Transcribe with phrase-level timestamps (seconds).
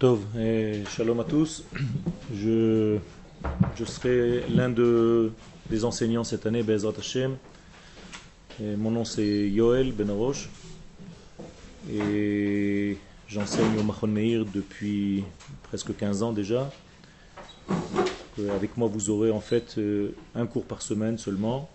[0.00, 1.62] Tov, et shalom à tous.
[2.34, 2.96] Je,
[3.76, 5.30] je serai l'un de,
[5.68, 7.36] des enseignants cette année, Bezrat Hashem.
[8.58, 10.48] Mon nom c'est Yoel Benarosh.
[11.92, 12.96] Et
[13.28, 15.22] j'enseigne au Mahon Meir depuis
[15.64, 16.72] presque 15 ans déjà.
[18.38, 21.68] Avec moi, vous aurez en fait euh, un cours par semaine seulement.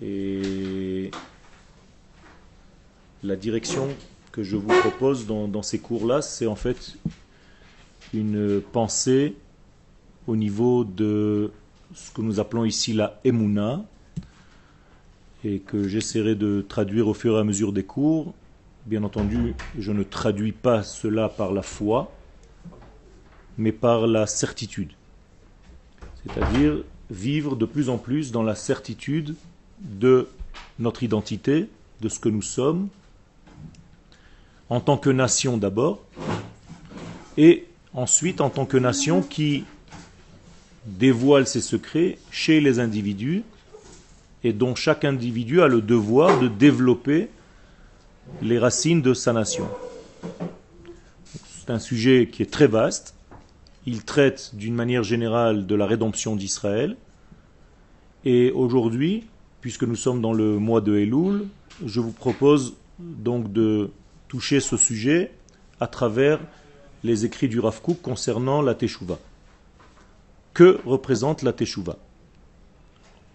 [0.00, 1.10] Et
[3.24, 3.88] la direction
[4.30, 6.96] que je vous propose dans, ces cours-là, c'est en fait
[8.14, 9.34] une pensée
[10.26, 11.50] au niveau de
[11.94, 13.84] ce que nous appelons ici la Emouna,
[15.44, 18.34] et que j'essaierai de traduire au fur et à mesure des cours.
[18.86, 22.12] Bien entendu, je ne traduis pas cela par la foi,
[23.56, 24.92] mais par la certitude.
[26.22, 29.34] C'est-à-dire vivre de plus en plus dans la certitude
[29.80, 30.28] de
[30.78, 31.68] notre identité,
[32.00, 32.88] de ce que nous sommes,
[34.70, 36.04] en tant que nation d'abord,
[37.36, 39.64] et ensuite en tant que nation qui
[40.86, 43.42] dévoile ses secrets chez les individus
[44.44, 47.28] et dont chaque individu a le devoir de développer
[48.42, 49.68] les racines de sa nation.
[51.50, 53.14] C'est un sujet qui est très vaste.
[53.86, 56.96] Il traite d'une manière générale de la rédemption d'Israël.
[58.24, 59.24] Et aujourd'hui,
[59.60, 61.46] puisque nous sommes dans le mois de Elul,
[61.84, 63.90] je vous propose donc de
[64.28, 65.32] toucher ce sujet
[65.80, 66.38] à travers
[67.04, 69.18] les écrits du Rav concernant la Teshuvah.
[70.54, 71.96] Que représente la Teshuvah?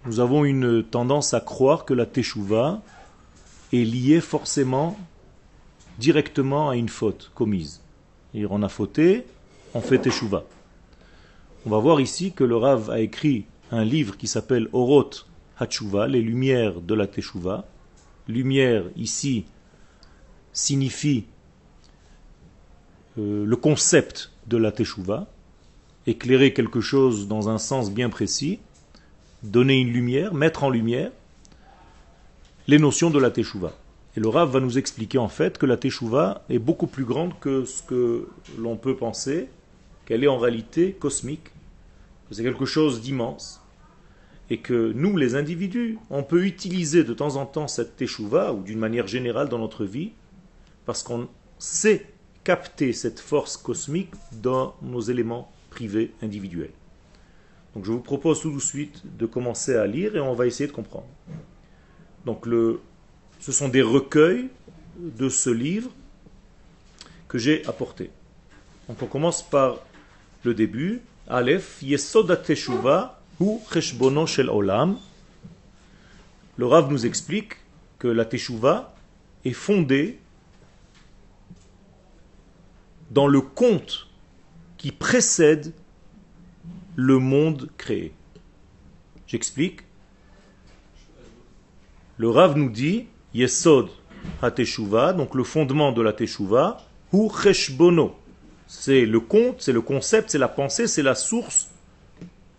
[0.06, 2.82] Nous avons une tendance à croire que la Teshuvah
[3.72, 4.98] est liée forcément
[5.98, 7.82] directement à une faute commise.
[8.36, 9.26] On a fauté,
[9.74, 10.44] on fait Teshuvah.
[11.66, 15.28] On va voir ici que le Rav a écrit un livre qui s'appelle Oroth
[15.58, 17.66] Hatshuva, les lumières de la Teshuvah.
[18.28, 19.46] Lumière ici
[20.54, 21.26] signifie
[23.18, 25.28] euh, le concept de la teshuva,
[26.08, 28.60] éclairer quelque chose dans un sens bien précis,
[29.44, 31.12] donner une lumière, mettre en lumière
[32.68, 33.74] les notions de la teshuva.
[34.16, 37.38] Et le Rav va nous expliquer en fait que la teshuva est beaucoup plus grande
[37.40, 38.28] que ce que
[38.58, 39.50] l'on peut penser,
[40.06, 41.50] qu'elle est en réalité cosmique,
[42.30, 43.62] que c'est quelque chose d'immense,
[44.50, 48.62] et que nous, les individus, on peut utiliser de temps en temps cette teshuva, ou
[48.62, 50.12] d'une manière générale dans notre vie,
[50.86, 51.28] parce qu'on
[51.58, 52.06] sait
[52.44, 56.74] capter cette force cosmique dans nos éléments privés individuels.
[57.74, 60.68] Donc je vous propose tout de suite de commencer à lire et on va essayer
[60.68, 61.08] de comprendre.
[62.26, 62.82] Donc le,
[63.40, 64.50] ce sont des recueils
[64.98, 65.90] de ce livre
[67.28, 68.12] que j'ai apporté.
[68.88, 69.80] Donc on commence par
[70.44, 71.02] le début.
[71.28, 74.98] Aleph, Yesoda Teshuva, ou Cheshbono Shel Olam.
[76.58, 77.54] Le Rav nous explique
[77.98, 78.94] que la Teshuva
[79.44, 80.20] est fondée
[83.14, 84.08] dans le conte
[84.78, 85.74] qui précède
[86.96, 88.14] le monde créé.
[89.28, 89.82] J'explique.
[92.18, 93.90] Le Rav nous dit Yesod
[94.42, 96.82] HaTeshuva, donc le fondement de la Teshuva,
[97.12, 98.16] ou Cheshbono.
[98.68, 101.70] C'est le conte, c'est le concept, c'est la pensée, c'est la source.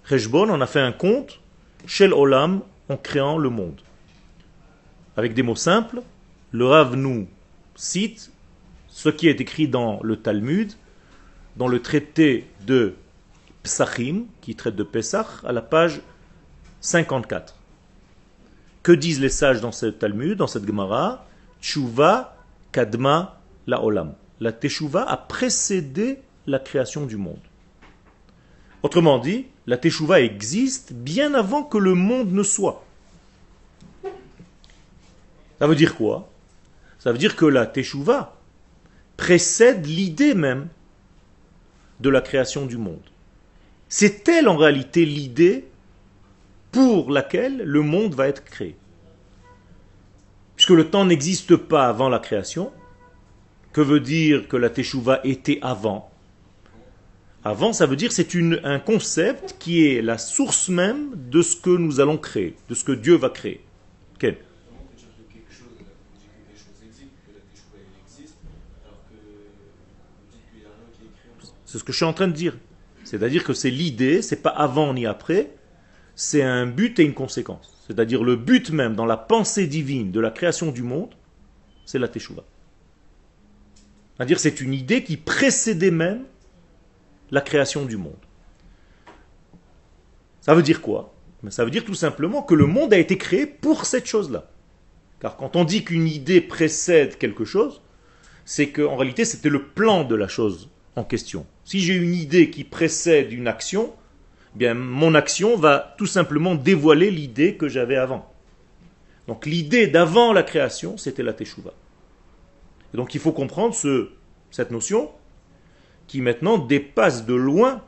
[0.08, 1.40] Cheshbon, on a fait un conte,
[1.86, 3.80] Shel Olam, en créant le monde.
[5.16, 6.02] Avec des mots simples,
[6.52, 7.26] le Rav nous
[7.74, 8.30] cite
[8.94, 10.72] ce qui est écrit dans le Talmud,
[11.56, 12.94] dans le traité de
[13.64, 16.00] Psachim, qui traite de Pesach, à la page
[16.80, 17.56] 54.
[18.84, 21.26] Que disent les sages dans ce Talmud, dans cette Gemara?
[21.60, 22.36] Tshuva
[22.70, 24.14] kadma la olam.
[24.38, 27.42] La Teshuva a précédé la création du monde.
[28.84, 32.84] Autrement dit, la Teshuva existe bien avant que le monde ne soit.
[35.58, 36.28] Ça veut dire quoi?
[37.00, 38.36] Ça veut dire que la Teshuva
[39.16, 40.68] précède l'idée même
[42.00, 43.02] de la création du monde.
[43.88, 45.66] C'est elle en réalité l'idée
[46.72, 48.76] pour laquelle le monde va être créé.
[50.56, 52.72] Puisque le temps n'existe pas avant la création,
[53.72, 56.10] que veut dire que la Teshuvah était avant?
[57.44, 58.34] Avant, ça veut dire c'est
[58.64, 62.84] un concept qui est la source même de ce que nous allons créer, de ce
[62.84, 63.64] que Dieu va créer.
[71.74, 72.56] C'est ce que je suis en train de dire.
[73.02, 75.50] C'est-à-dire que c'est l'idée, c'est pas avant ni après,
[76.14, 77.82] c'est un but et une conséquence.
[77.88, 81.12] C'est-à-dire le but même dans la pensée divine de la création du monde,
[81.84, 82.44] c'est la teshuva.
[84.14, 86.26] C'est-à-dire c'est une idée qui précédait même
[87.32, 88.22] la création du monde.
[90.40, 91.12] Ça veut dire quoi?
[91.48, 94.48] Ça veut dire tout simplement que le monde a été créé pour cette chose-là.
[95.18, 97.82] Car quand on dit qu'une idée précède quelque chose,
[98.44, 101.44] c'est qu'en réalité c'était le plan de la chose en question.
[101.64, 103.92] Si j'ai une idée qui précède une action,
[104.54, 108.30] eh bien mon action va tout simplement dévoiler l'idée que j'avais avant.
[109.26, 111.72] Donc l'idée d'avant la création, c'était la teshuva.
[112.92, 114.10] Donc il faut comprendre ce,
[114.50, 115.10] cette notion
[116.06, 117.82] qui maintenant dépasse de loin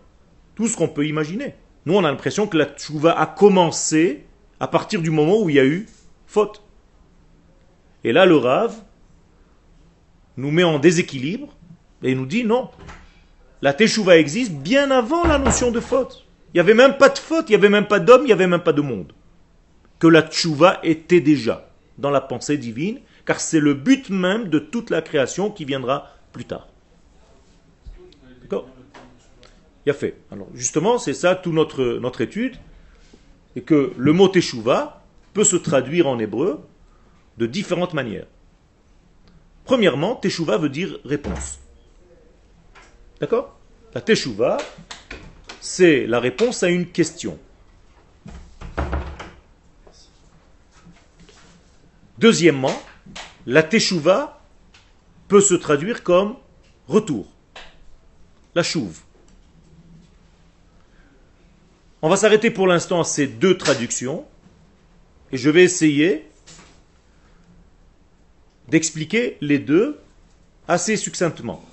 [0.55, 1.55] tout ce qu'on peut imaginer.
[1.85, 4.25] Nous, on a l'impression que la teshuva a commencé
[4.59, 5.87] à partir du moment où il y a eu
[6.27, 6.63] faute.
[8.03, 8.75] Et là, le Rav
[10.37, 11.55] nous met en déséquilibre
[12.03, 12.71] et nous dit non.
[13.63, 16.27] La teshuva existe bien avant la notion de faute.
[16.53, 18.33] Il n'y avait même pas de faute, il n'y avait même pas d'homme, il n'y
[18.33, 19.13] avait même pas de monde.
[19.99, 24.59] Que la teshuva était déjà dans la pensée divine, car c'est le but même de
[24.59, 26.69] toute la création qui viendra plus tard.
[28.43, 28.69] D'accord?
[29.85, 30.17] Il a fait.
[30.31, 32.57] Alors justement, c'est ça toute notre, étude,
[33.55, 35.03] et que le mot teshuva
[35.33, 36.61] peut se traduire en hébreu
[37.39, 38.27] de différentes manières.
[39.65, 41.59] Premièrement, teshuva veut dire réponse.
[43.21, 43.59] D'accord?
[43.95, 44.59] La teshuva,
[45.61, 47.39] c'est la réponse à une question.
[52.19, 52.79] Deuxièmement,
[53.47, 54.41] la teshuva
[55.29, 56.37] peut se traduire comme
[56.89, 57.27] retour.
[58.55, 59.01] La chouve.
[62.03, 64.27] On va s'arrêter pour l'instant à ces deux traductions
[65.33, 66.27] et je vais essayer
[68.69, 69.99] d'expliquer les deux
[70.69, 71.65] assez succinctement.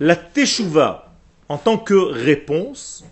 [0.00, 1.12] La teshuva,
[1.48, 3.04] en tant que réponse,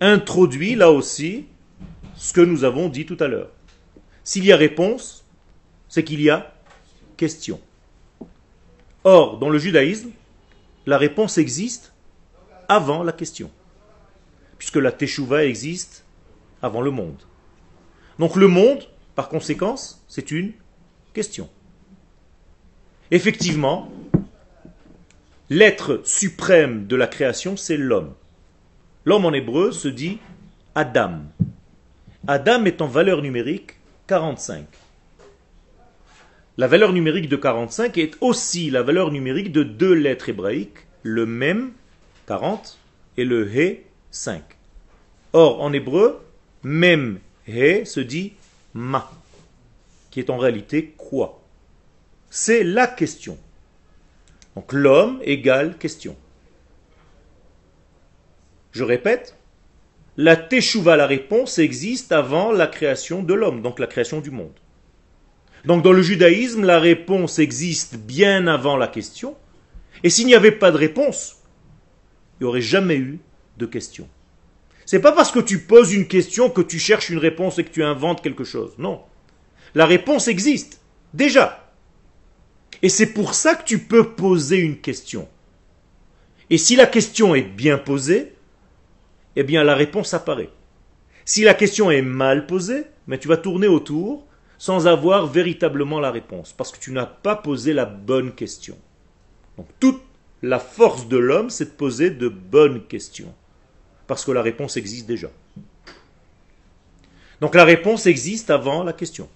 [0.00, 1.46] introduit là aussi
[2.14, 3.50] ce que nous avons dit tout à l'heure.
[4.24, 5.24] S'il y a réponse,
[5.88, 6.52] c'est qu'il y a
[7.16, 7.60] question.
[9.04, 10.10] Or, dans le judaïsme,
[10.84, 11.92] la réponse existe
[12.68, 13.50] avant la question,
[14.58, 16.04] puisque la teshuva existe
[16.62, 17.22] avant le monde.
[18.18, 20.52] Donc le monde, par conséquence, c'est une
[21.12, 21.48] question.
[23.10, 23.90] Effectivement,
[25.50, 28.14] l'être suprême de la création, c'est l'homme.
[29.04, 30.18] L'homme en hébreu se dit
[30.74, 31.20] Adam.
[32.26, 33.74] Adam est en valeur numérique
[34.08, 34.66] 45.
[36.58, 41.26] La valeur numérique de 45 est aussi la valeur numérique de deux lettres hébraïques, le
[41.26, 41.72] même
[42.26, 42.78] 40
[43.16, 44.42] et le he 5.
[45.34, 46.20] Or, en hébreu,
[46.62, 48.32] même he se dit
[48.74, 49.12] ma,
[50.10, 51.42] qui est en réalité quoi
[52.30, 53.38] C'est la question.
[54.56, 56.16] Donc l'homme égale question.
[58.72, 59.36] Je répète,
[60.16, 64.54] la teshuva, la réponse, existe avant la création de l'homme, donc la création du monde.
[65.66, 69.36] Donc dans le judaïsme, la réponse existe bien avant la question,
[70.02, 71.42] et s'il n'y avait pas de réponse,
[72.38, 73.18] il n'y aurait jamais eu
[73.58, 74.08] de question.
[74.86, 77.72] C'est pas parce que tu poses une question que tu cherches une réponse et que
[77.72, 78.72] tu inventes quelque chose.
[78.78, 79.02] Non.
[79.74, 80.80] La réponse existe,
[81.12, 81.65] déjà.
[82.86, 85.26] Et c'est pour ça que tu peux poser une question.
[86.50, 88.32] Et si la question est bien posée,
[89.34, 90.50] eh bien la réponse apparaît.
[91.24, 94.24] Si la question est mal posée, mais tu vas tourner autour
[94.56, 98.78] sans avoir véritablement la réponse, parce que tu n'as pas posé la bonne question.
[99.56, 100.00] Donc toute
[100.42, 103.34] la force de l'homme, c'est de poser de bonnes questions
[104.06, 105.30] parce que la réponse existe déjà.
[107.40, 109.28] Donc la réponse existe avant la question.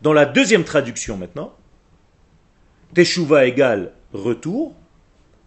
[0.00, 1.54] Dans la deuxième traduction maintenant,
[2.94, 4.74] Teshuva égale retour,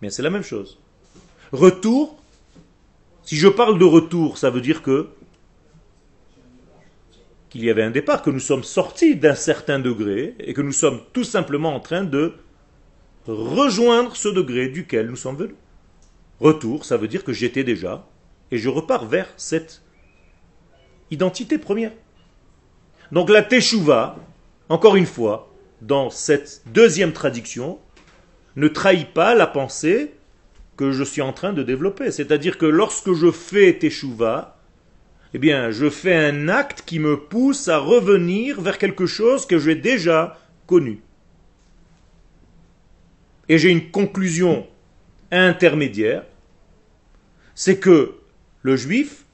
[0.02, 0.80] mais c'est la même chose.
[1.52, 2.22] Retour,
[3.24, 5.10] si je parle de retour, ça veut dire que
[7.50, 10.72] qu'il y avait un départ, que nous sommes sortis d'un certain degré et que nous
[10.72, 12.34] sommes tout simplement en train de
[13.26, 15.56] rejoindre ce degré duquel nous sommes venus.
[16.40, 18.08] Retour, ça veut dire que j'étais déjà
[18.52, 19.82] et je repars vers cette
[21.12, 21.92] identité première.
[23.12, 24.16] Donc la Teshuvah,
[24.70, 25.49] encore une fois,
[25.82, 27.80] dans cette deuxième traduction,
[28.56, 30.14] ne trahit pas la pensée
[30.78, 32.12] que je suis en train de développer.
[32.12, 34.58] C'est-à-dire que lorsque je fais Teshuvah,
[35.34, 39.60] eh bien, je fais un acte qui me pousse à revenir vers quelque chose que
[39.60, 41.02] j'ai déjà connu.
[43.48, 44.68] Et j'ai une conclusion
[45.32, 46.24] intermédiaire,
[47.56, 48.16] c'est que
[48.62, 49.26] le juif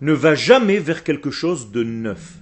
[0.00, 2.34] ne va jamais vers quelque chose de neuf.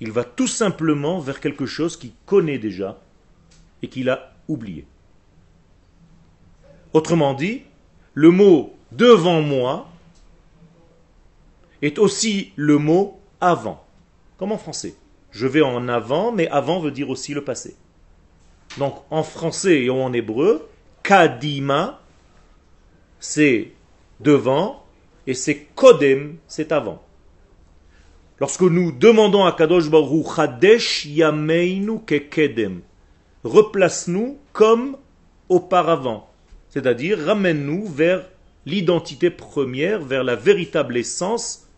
[0.00, 3.00] Il va tout simplement vers quelque chose qu'il connaît déjà
[3.82, 4.86] et qu'il a oublié.
[6.92, 7.62] Autrement dit,
[8.14, 9.88] le mot devant moi
[11.82, 13.84] est aussi le mot avant,
[14.38, 14.94] comme en français.
[15.30, 17.76] Je vais en avant, mais avant veut dire aussi le passé.
[18.78, 20.68] Donc en français et en hébreu,
[21.02, 22.00] kadima
[23.24, 23.72] c'est
[24.20, 24.84] devant,
[25.26, 27.02] et c'est kodem, c'est avant.
[28.40, 32.80] Lorsque nous demandons à Kadosh Baruch Chadesh Yameinu Kekedem,
[33.44, 34.96] replace-nous comme
[35.48, 36.28] auparavant.
[36.68, 38.28] C'est-à-dire, ramène-nous vers
[38.66, 41.68] l'identité première, vers la véritable essence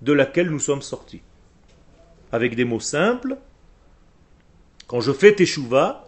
[0.00, 1.22] de laquelle nous sommes sortis.
[2.32, 3.36] Avec des mots simples,
[4.88, 6.04] quand je fais teshuva,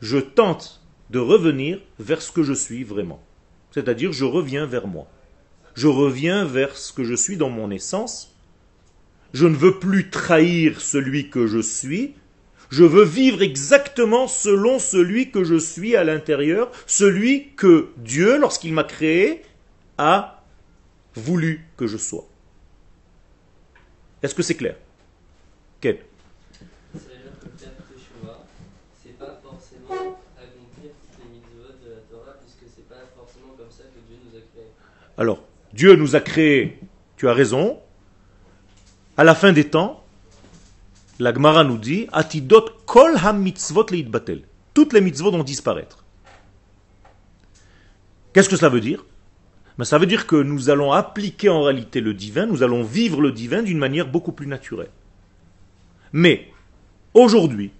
[0.00, 3.20] je tente de revenir vers ce que je suis vraiment.
[3.72, 5.06] C'est-à-dire, je reviens vers moi.
[5.74, 8.29] Je reviens vers ce que je suis dans mon essence.
[9.32, 12.14] Je ne veux plus trahir celui que je suis.
[12.70, 18.72] Je veux vivre exactement selon celui que je suis à l'intérieur, celui que Dieu, lorsqu'il
[18.72, 19.42] m'a créé,
[19.98, 20.44] a
[21.14, 22.28] voulu que je sois.
[24.22, 24.76] Est-ce que c'est clair?
[25.80, 25.98] Quel
[35.20, 35.42] Alors,
[35.74, 36.78] Dieu nous a créé,
[37.18, 37.78] tu as raison,
[39.20, 40.02] à la fin des temps,
[41.18, 44.44] la Gemara nous dit, Atidot kol ha-mitzvot batel.
[44.72, 46.06] Toutes les mitzvot vont disparaître.
[48.32, 49.04] Qu'est-ce que cela veut dire?
[49.76, 53.20] Ben, Ça veut dire que nous allons appliquer en réalité le divin, nous allons vivre
[53.20, 54.88] le divin d'une manière beaucoup plus naturelle.
[56.14, 56.48] Mais,
[57.12, 57.72] aujourd'hui,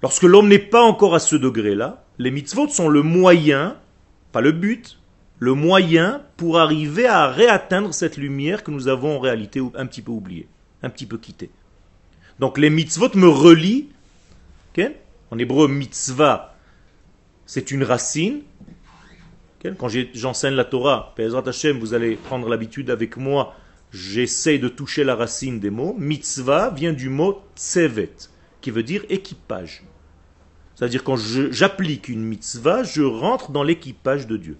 [0.00, 3.76] lorsque l'homme n'est pas encore à ce degré-là, les mitzvot sont le moyen,
[4.32, 4.98] pas le but,
[5.38, 10.02] le moyen pour arriver à réatteindre cette lumière que nous avons en réalité un petit
[10.02, 10.48] peu oubliée,
[10.82, 11.50] un petit peu quittée.
[12.38, 13.88] Donc les mitzvot me relient.
[15.30, 16.54] En hébreu, mitzvah,
[17.46, 18.42] c'est une racine.
[19.76, 23.56] Quand j'enseigne la Torah, vous allez prendre l'habitude avec moi,
[23.92, 25.96] j'essaie de toucher la racine des mots.
[25.98, 28.12] Mitzvah vient du mot tsevet,
[28.60, 29.82] qui veut dire équipage.
[30.76, 34.56] C'est-à-dire quand j'applique une mitzvah, je rentre dans l'équipage de Dieu.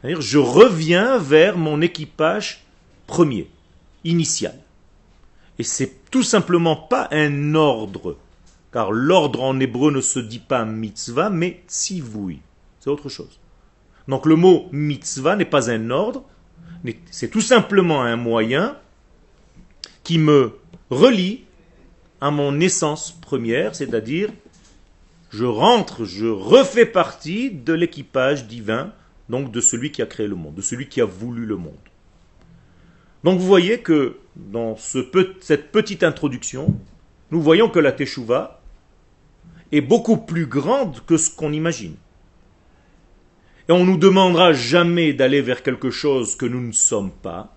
[0.00, 2.64] C'est-à-dire, je reviens vers mon équipage
[3.06, 3.50] premier,
[4.04, 4.54] initial.
[5.58, 8.16] Et c'est tout simplement pas un ordre,
[8.72, 12.40] car l'ordre en hébreu ne se dit pas mitzvah, mais tzivui.
[12.80, 13.40] C'est autre chose.
[14.06, 16.24] Donc le mot mitzvah n'est pas un ordre,
[17.10, 18.76] c'est tout simplement un moyen
[20.04, 20.52] qui me
[20.90, 21.44] relie
[22.20, 24.30] à mon essence première, c'est-à-dire
[25.30, 28.92] je rentre, je refais partie de l'équipage divin
[29.28, 31.74] donc de celui qui a créé le monde, de celui qui a voulu le monde.
[33.24, 36.74] Donc vous voyez que dans cette petite introduction,
[37.30, 38.60] nous voyons que la Teshuvah
[39.72, 41.96] est beaucoup plus grande que ce qu'on imagine.
[43.68, 47.54] Et on ne nous demandera jamais d'aller vers quelque chose que nous ne sommes pas.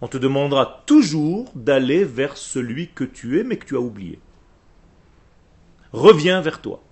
[0.00, 4.18] On te demandera toujours d'aller vers celui que tu es mais que tu as oublié.
[5.92, 6.82] Reviens vers toi.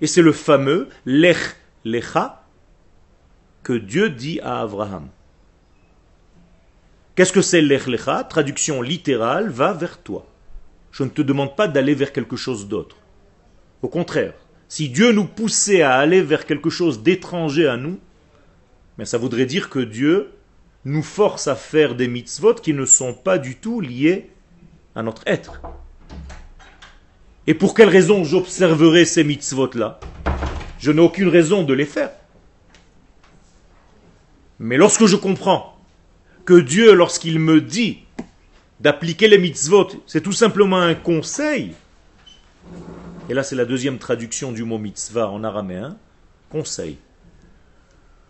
[0.00, 2.42] Et c'est le fameux lech Lecha
[3.62, 5.08] que Dieu dit à Abraham.
[7.14, 8.24] Qu'est-ce que c'est l'Ech Lecha?
[8.24, 10.26] Traduction littérale, va vers toi.
[10.92, 12.96] Je ne te demande pas d'aller vers quelque chose d'autre.
[13.82, 14.34] Au contraire,
[14.68, 17.98] si Dieu nous poussait à aller vers quelque chose d'étranger à nous,
[18.98, 20.32] mais ça voudrait dire que Dieu
[20.84, 24.30] nous force à faire des mitzvot qui ne sont pas du tout liés
[24.94, 25.60] à notre être.
[27.46, 30.00] Et pour quelle raison j'observerai ces mitzvot-là?
[30.80, 32.10] Je n'ai aucune raison de les faire.
[34.58, 35.76] Mais lorsque je comprends
[36.44, 38.04] que Dieu, lorsqu'il me dit
[38.80, 41.74] d'appliquer les mitzvot, c'est tout simplement un conseil,
[43.28, 45.96] et là c'est la deuxième traduction du mot mitzvah en araméen,
[46.48, 46.98] conseil.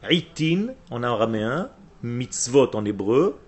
[0.09, 1.71] Itin en araméen,
[2.03, 3.39] mitzvot en hébreu,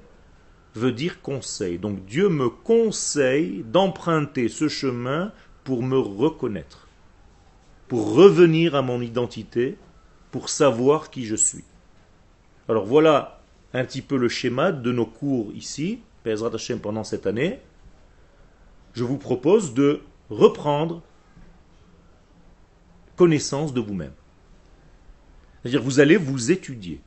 [0.75, 1.78] veut dire conseil.
[1.78, 5.32] Donc Dieu me conseille d'emprunter ce chemin
[5.64, 6.82] pour me reconnaître
[7.93, 9.77] pour revenir à mon identité,
[10.31, 11.63] pour savoir qui je suis.
[12.67, 13.43] Alors voilà
[13.75, 17.61] un petit peu le schéma de nos cours ici, Bezrat Hashem pendant cette année.
[18.95, 21.03] Je vous propose de reprendre
[23.17, 24.15] connaissance de vous-même.
[25.61, 26.99] C'est-à-dire vous allez vous étudier.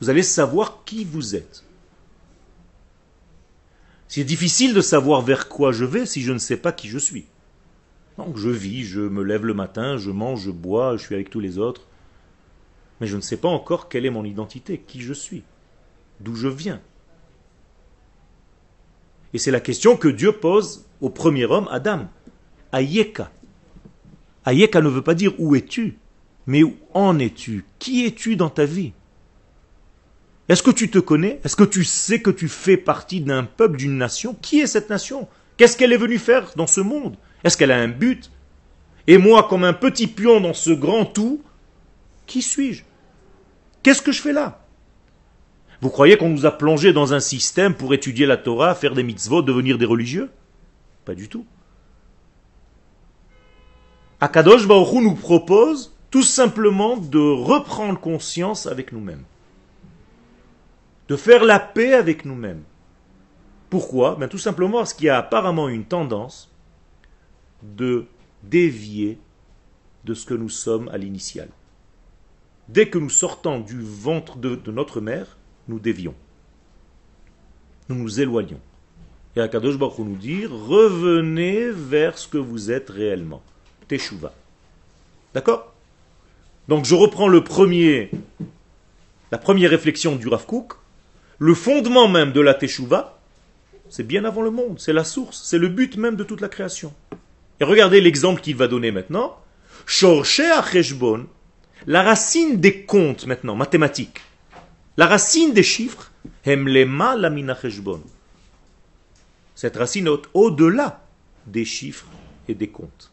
[0.00, 1.62] Vous allez savoir qui vous êtes.
[4.08, 6.96] C'est difficile de savoir vers quoi je vais si je ne sais pas qui je
[6.96, 7.26] suis.
[8.18, 11.30] Donc je vis, je me lève le matin, je mange, je bois, je suis avec
[11.30, 11.86] tous les autres.
[13.00, 15.42] Mais je ne sais pas encore quelle est mon identité, qui je suis,
[16.20, 16.80] d'où je viens.
[19.34, 22.08] Et c'est la question que Dieu pose au premier homme, Adam.
[22.72, 23.30] Ayeka.
[24.46, 25.98] Ayeka ne veut pas dire où es-tu,
[26.46, 28.92] mais où en es-tu Qui es-tu dans ta vie
[30.48, 31.40] Est-ce que tu te connais?
[31.44, 34.34] Est-ce que tu sais que tu fais partie d'un peuple, d'une nation?
[34.40, 35.28] Qui est cette nation?
[35.58, 37.16] Qu'est-ce qu'elle est venue faire dans ce monde?
[37.46, 38.30] Est-ce qu'elle a un but?
[39.06, 41.42] Et moi, comme un petit pion dans ce grand tout,
[42.26, 42.82] qui suis-je?
[43.82, 44.64] Qu'est-ce que je fais là?
[45.80, 49.04] Vous croyez qu'on nous a plongé dans un système pour étudier la Torah, faire des
[49.04, 50.30] mitzvot, devenir des religieux?
[51.04, 51.46] Pas du tout.
[54.20, 59.22] Akadosh Baruch Hu nous propose tout simplement de reprendre conscience avec nous-mêmes.
[61.08, 62.64] De faire la paix avec nous-mêmes.
[63.70, 64.16] Pourquoi?
[64.16, 66.50] Ben Tout simplement parce qu'il y a apparemment une tendance
[67.62, 68.06] de
[68.42, 69.18] dévier
[70.04, 71.48] de ce que nous sommes à l'initial.
[72.68, 75.36] Dès que nous sortons du ventre de, notre mère,
[75.68, 76.14] nous dévions.
[77.88, 78.60] Nous nous éloignons.
[79.36, 83.42] Et Akadosh Baruch nous dit revenez vers ce que vous êtes réellement.
[83.86, 84.32] Teshuva.
[85.34, 85.72] D'accord?
[86.68, 88.10] Donc je reprends le premier,
[89.30, 90.44] la première réflexion du Rav.
[91.38, 93.20] Le fondement même de la Teshuva,
[93.88, 96.48] c'est bien avant le monde, c'est la source, c'est le but même de toute la
[96.48, 96.92] création.
[97.60, 99.38] Et regardez l'exemple qu'il va donner maintenant.
[101.86, 104.20] la racine des comptes maintenant, mathématiques,
[104.96, 106.10] la racine des chiffres,
[109.54, 111.04] cette racine est au-delà
[111.46, 112.06] des chiffres
[112.48, 113.12] et des comptes.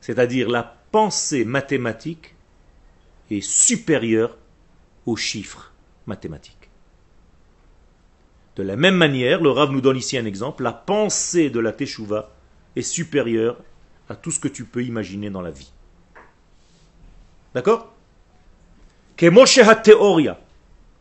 [0.00, 2.34] C'est-à-dire la pensée mathématique
[3.30, 4.36] est supérieure
[5.04, 5.72] aux chiffres
[6.06, 6.70] mathématiques.
[8.56, 11.72] De la même manière, le Rav nous donne ici un exemple, la pensée de la
[11.72, 12.35] Teshuvah
[12.76, 13.56] est supérieure
[14.08, 15.72] à tout ce que tu peux imaginer dans la vie.
[17.54, 17.92] D'accord?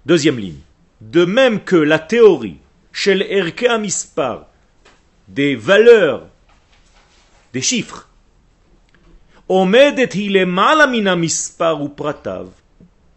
[0.05, 0.60] Deuxième ligne.
[1.01, 2.58] De même que la théorie,
[2.91, 4.48] chez l'erke amispar,
[5.27, 6.27] des valeurs,
[7.51, 8.08] des chiffres,
[11.15, 11.82] mispar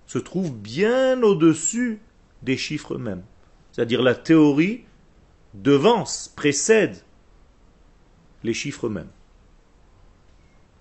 [0.07, 2.01] se trouve bien au-dessus
[2.43, 3.23] des chiffres mêmes.
[3.73, 4.85] C'est-à-dire la théorie
[5.55, 7.03] devance, précède
[8.45, 9.11] les chiffres mêmes.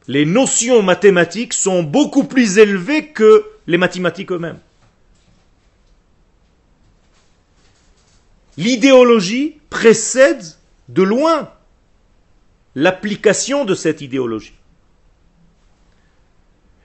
[0.08, 4.60] Les notions mathématiques sont beaucoup plus élevées que les mathématiques eux-mêmes.
[8.56, 10.44] L'idéologie précède
[10.90, 11.52] de loin
[12.76, 14.54] l'application de cette idéologie.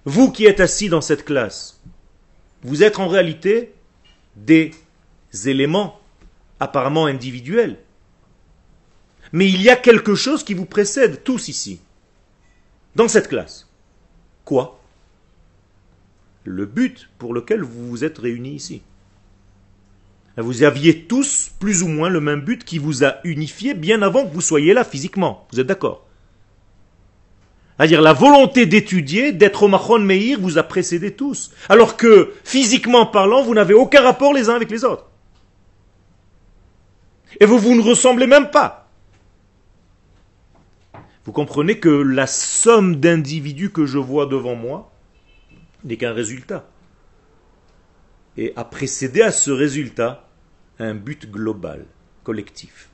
[0.05, 1.81] Vous qui êtes assis dans cette classe,
[2.63, 3.73] vous êtes en réalité
[4.37, 4.73] des
[5.45, 6.01] éléments
[6.61, 7.79] apparemment individuels
[9.33, 11.81] mais il y a quelque chose qui vous précède tous ici,
[12.95, 13.69] dans cette classe.
[14.45, 14.79] Quoi?
[16.45, 18.83] Le but pour lequel vous vous êtes réunis ici.
[20.37, 24.27] Vous aviez tous plus ou moins le même but qui vous a unifié bien avant
[24.27, 25.47] que vous soyez là physiquement.
[25.53, 26.07] Vous êtes d'accord?
[27.77, 31.51] C'est-à-dire la volonté d'étudier, d'être au Mahon Meir vous a précédé tous.
[31.69, 35.07] Alors que physiquement parlant, vous n'avez aucun rapport les uns avec les autres.
[37.41, 38.82] Et vous, vous ne ressemblez même pas.
[41.25, 44.93] Vous comprenez que la somme d'individus que je vois devant moi
[45.85, 46.69] n'est qu'un résultat.
[48.37, 50.29] Et a précédé à ce résultat
[50.79, 51.87] un but global,
[52.25, 52.89] collectif.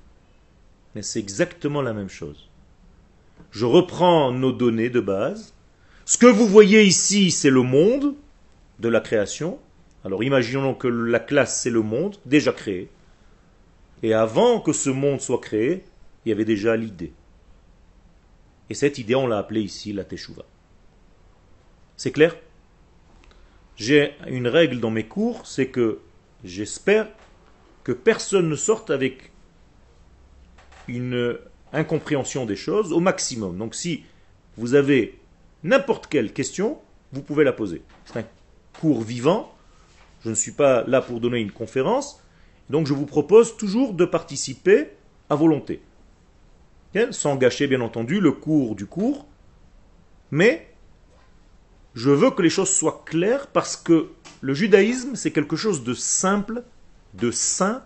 [0.94, 2.48] Mais c'est exactement la même chose.
[3.50, 5.54] Je reprends nos données de base.
[6.04, 8.14] Ce que vous voyez ici, c'est le monde
[8.78, 9.58] de la création.
[10.04, 12.90] Alors imaginons que la classe, c'est le monde déjà créé.
[14.02, 15.84] Et avant que ce monde soit créé,
[16.24, 17.12] il y avait déjà l'idée.
[18.70, 20.44] Et cette idée, on l'a appelée ici la Teshuvah.
[21.96, 22.36] C'est clair?
[23.76, 26.00] J'ai une règle dans mes cours, c'est que
[26.44, 27.08] j'espère
[27.84, 29.30] que personne ne sorte avec
[30.88, 31.38] une
[31.72, 33.56] incompréhension des choses au maximum.
[33.56, 34.04] Donc si
[34.56, 35.18] vous avez
[35.62, 36.78] n'importe quelle question,
[37.12, 37.82] vous pouvez la poser.
[38.04, 38.24] C'est un
[38.80, 39.54] cours vivant.
[40.24, 42.20] Je ne suis pas là pour donner une conférence.
[42.70, 44.88] Donc je vous propose toujours de participer
[45.30, 45.80] à volonté
[47.10, 49.26] sans gâcher bien entendu le cours du cours,
[50.30, 50.74] mais
[51.94, 55.94] je veux que les choses soient claires parce que le judaïsme, c'est quelque chose de
[55.94, 56.64] simple,
[57.14, 57.84] de saint,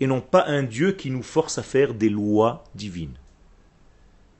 [0.00, 3.16] et non pas un Dieu qui nous force à faire des lois divines.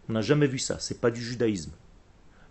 [0.09, 1.73] On n'a jamais vu ça, c'est pas du judaïsme.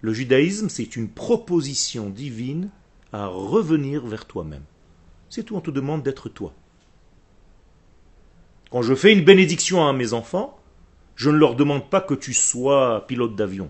[0.01, 2.69] Le judaïsme, c'est une proposition divine
[3.11, 4.63] à revenir vers toi-même.
[5.29, 6.53] C'est tout, on te demande d'être toi.
[8.71, 10.58] Quand je fais une bénédiction à mes enfants,
[11.19, 13.69] je ne leur demande pas que tu sois pilote d'avion.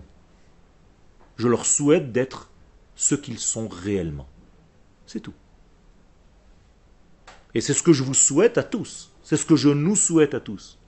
[1.36, 2.48] Je leur souhaite d'être
[2.94, 4.28] ce qu'ils sont réellement.
[5.04, 5.34] C'est tout.
[7.52, 9.10] Et c'est ce que je vous souhaite à tous.
[9.24, 10.78] C'est ce que je nous souhaite à tous.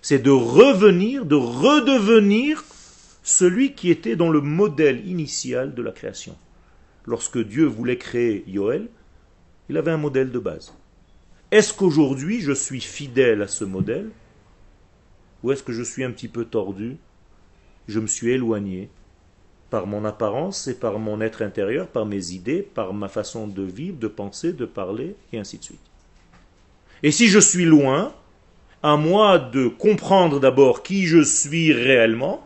[0.00, 2.62] C'est de revenir, de redevenir
[3.24, 6.36] celui qui était dans le modèle initial de la création.
[7.04, 8.90] Lorsque Dieu voulait créer Yoel,
[9.68, 10.72] il avait un modèle de base.
[11.50, 14.12] Est-ce qu'aujourd'hui je suis fidèle à ce modèle?
[15.46, 16.96] Ou est-ce que je suis un petit peu tordu?
[17.86, 18.90] Je me suis éloigné
[19.70, 23.62] par mon apparence et par mon être intérieur, par mes idées, par ma façon de
[23.62, 25.80] vivre, de penser, de parler, et ainsi de suite.
[27.04, 28.12] Et si je suis loin,
[28.82, 32.44] à moi de comprendre d'abord qui je suis réellement,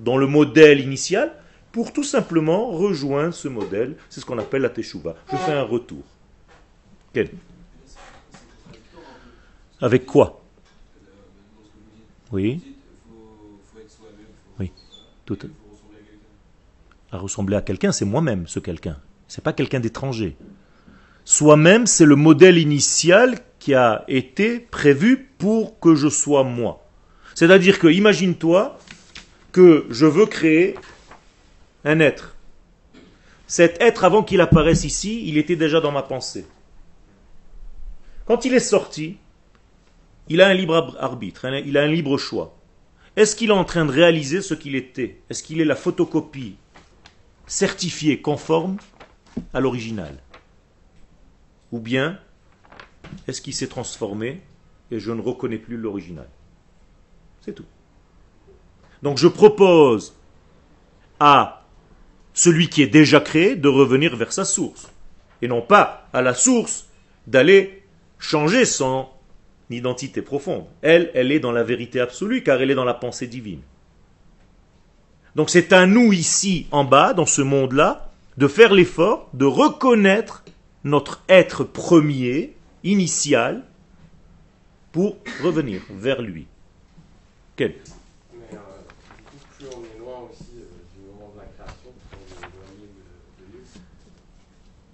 [0.00, 1.32] dans le modèle initial,
[1.70, 3.94] pour tout simplement rejoindre ce modèle.
[4.10, 5.14] C'est ce qu'on appelle la teshuva.
[5.30, 6.02] Je fais un retour.
[7.12, 7.30] Quel?
[9.80, 10.42] Avec quoi?
[12.32, 12.60] Oui.
[14.58, 14.72] Oui.
[15.24, 15.38] Tout
[17.10, 18.98] à ressembler à quelqu'un, c'est moi-même ce quelqu'un.
[19.28, 20.36] C'est pas quelqu'un d'étranger.
[21.24, 26.86] Soi-même, c'est le modèle initial qui a été prévu pour que je sois moi.
[27.34, 28.78] C'est-à-dire que, imagine-toi
[29.52, 30.74] que je veux créer
[31.84, 32.34] un être.
[33.46, 36.46] Cet être, avant qu'il apparaisse ici, il était déjà dans ma pensée.
[38.26, 39.16] Quand il est sorti,
[40.28, 42.56] il a un libre arbitre, il a un libre choix.
[43.16, 45.20] Est-ce qu'il est en train de réaliser ce qu'il était?
[45.28, 46.56] Est-ce qu'il est la photocopie
[47.46, 48.76] certifiée, conforme
[49.52, 50.16] à l'original?
[51.72, 52.18] Ou bien
[53.26, 54.42] est-ce qu'il s'est transformé
[54.90, 56.28] et je ne reconnais plus l'original?
[57.40, 57.66] C'est tout.
[59.02, 60.14] Donc je propose
[61.20, 61.64] à
[62.34, 64.92] celui qui est déjà créé de revenir vers sa source.
[65.42, 66.88] Et non pas à la source
[67.26, 67.82] d'aller
[68.18, 69.08] changer son
[69.76, 70.64] identité profonde.
[70.82, 73.60] Elle, elle est dans la vérité absolue car elle est dans la pensée divine.
[75.36, 80.44] Donc c'est à nous ici, en bas, dans ce monde-là, de faire l'effort de reconnaître
[80.84, 82.54] notre être premier,
[82.84, 83.62] initial,
[84.92, 86.46] pour revenir vers lui.
[87.56, 87.74] Quel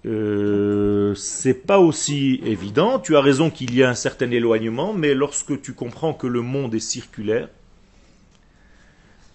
[0.07, 2.99] Euh, c'est pas aussi évident.
[2.99, 6.43] Tu as raison qu'il y a un certain éloignement, mais lorsque tu comprends que le
[6.43, 7.49] monde est circulaire,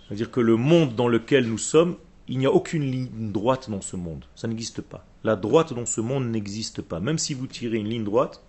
[0.07, 1.95] c'est-à-dire que le monde dans lequel nous sommes,
[2.27, 4.25] il n'y a aucune ligne droite dans ce monde.
[4.35, 5.05] Ça n'existe pas.
[5.23, 6.99] La droite dans ce monde n'existe pas.
[6.99, 8.43] Même si vous tirez une ligne droite,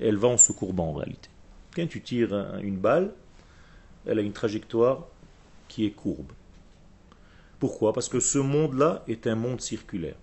[0.00, 1.28] elle va en se courbant en réalité.
[1.74, 3.12] Quand tu tires une balle,
[4.06, 5.06] elle a une trajectoire
[5.66, 6.32] qui est courbe.
[7.58, 7.92] Pourquoi?
[7.92, 10.14] Parce que ce monde-là est un monde circulaire.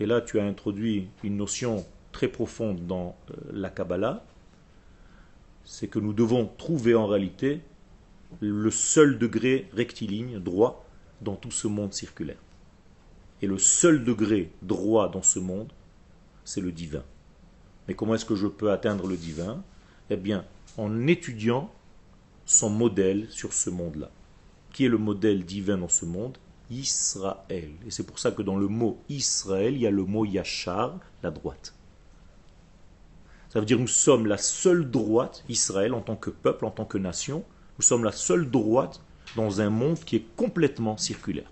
[0.00, 4.24] Et là, tu as introduit une notion très profonde dans euh, la Kabbalah,
[5.64, 7.60] c'est que nous devons trouver en réalité
[8.40, 10.84] le seul degré rectiligne, droit,
[11.20, 12.38] dans tout ce monde circulaire.
[13.42, 15.72] Et le seul degré droit dans ce monde,
[16.44, 17.02] c'est le divin.
[17.86, 19.62] Mais comment est-ce que je peux atteindre le divin?
[20.10, 20.44] Eh bien,
[20.76, 21.70] en étudiant
[22.44, 24.10] son modèle sur ce monde-là.
[24.72, 26.38] Qui est le modèle divin dans ce monde?
[26.70, 27.70] Israël.
[27.86, 30.98] Et c'est pour ça que dans le mot Israël, il y a le mot Yachar,
[31.22, 31.74] la droite.
[33.48, 36.84] Ça veut dire nous sommes la seule droite, Israël en tant que peuple, en tant
[36.84, 37.44] que nation,
[37.78, 39.00] nous sommes la seule droite
[39.34, 41.50] dans un monde qui est complètement circulaire.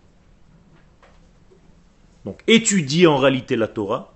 [2.24, 4.14] Donc étudier en réalité la Torah,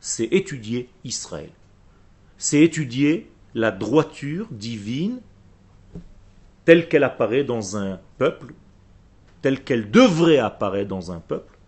[0.00, 1.50] c'est étudier Israël.
[2.38, 5.20] C'est étudier la droiture divine
[6.64, 8.54] telle qu'elle apparaît dans un peuple
[9.42, 11.58] telle qu'elle devrait apparaître dans un peuple,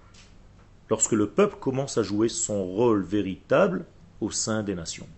[0.88, 3.84] lorsque le peuple commence à jouer son rôle véritable
[4.20, 5.08] au sein des nations.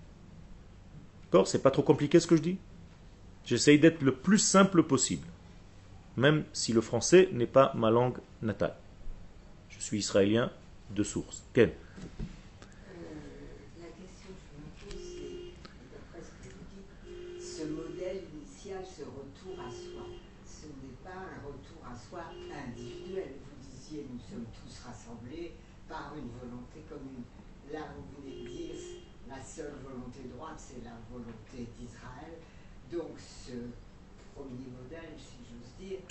[1.24, 1.46] D'accord?
[1.46, 2.58] C'est pas trop compliqué ce que je dis?
[3.44, 5.26] J'essaye d'être le plus simple possible,
[6.16, 8.74] même si le français n'est pas ma langue natale.
[9.68, 10.50] Je suis israélien
[10.90, 11.44] de source.
[11.52, 11.70] Ken?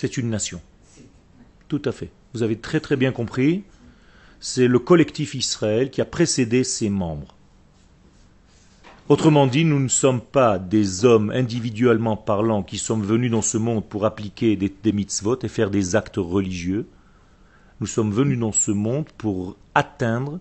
[0.06, 0.62] C'est une nation.
[1.68, 2.12] Tout à fait.
[2.36, 3.64] Vous avez très très bien compris.
[4.40, 7.36] C'est le collectif Israël qui a précédé ses membres.
[9.10, 13.58] Autrement dit, nous ne sommes pas des hommes individuellement parlant qui sommes venus dans ce
[13.58, 16.88] monde pour appliquer des, des mitzvot et faire des actes religieux.
[17.80, 20.40] Nous sommes venus dans ce monde pour atteindre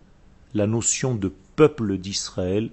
[0.53, 2.71] la notion de peuple d'Israël,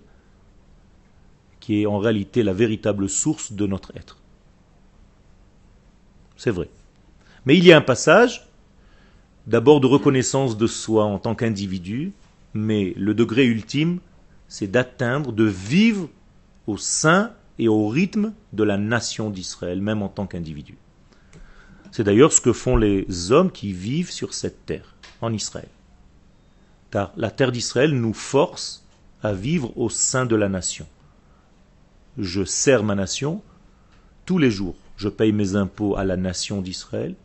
[1.62, 4.17] qui est en réalité la véritable source de notre être.
[6.36, 6.67] C'est vrai.
[7.45, 8.47] Mais il y a un passage,
[9.47, 12.13] d'abord de reconnaissance de soi en tant qu'individu,
[12.54, 13.99] mais le degré ultime,
[14.47, 16.10] c'est d'atteindre, de vivre
[16.67, 20.77] au sein et au rythme de la nation d'Israël, même en tant qu'individu.
[21.91, 25.67] C'est d'ailleurs ce que font les hommes qui vivent sur cette terre, en Israël.
[26.91, 28.86] Car la terre d'Israël nous force
[29.23, 30.88] à vivre au sein de la nation.
[32.17, 33.41] Je sers ma nation
[34.25, 34.75] tous les jours.
[34.97, 37.15] Je paye mes impôts à la nation d'Israël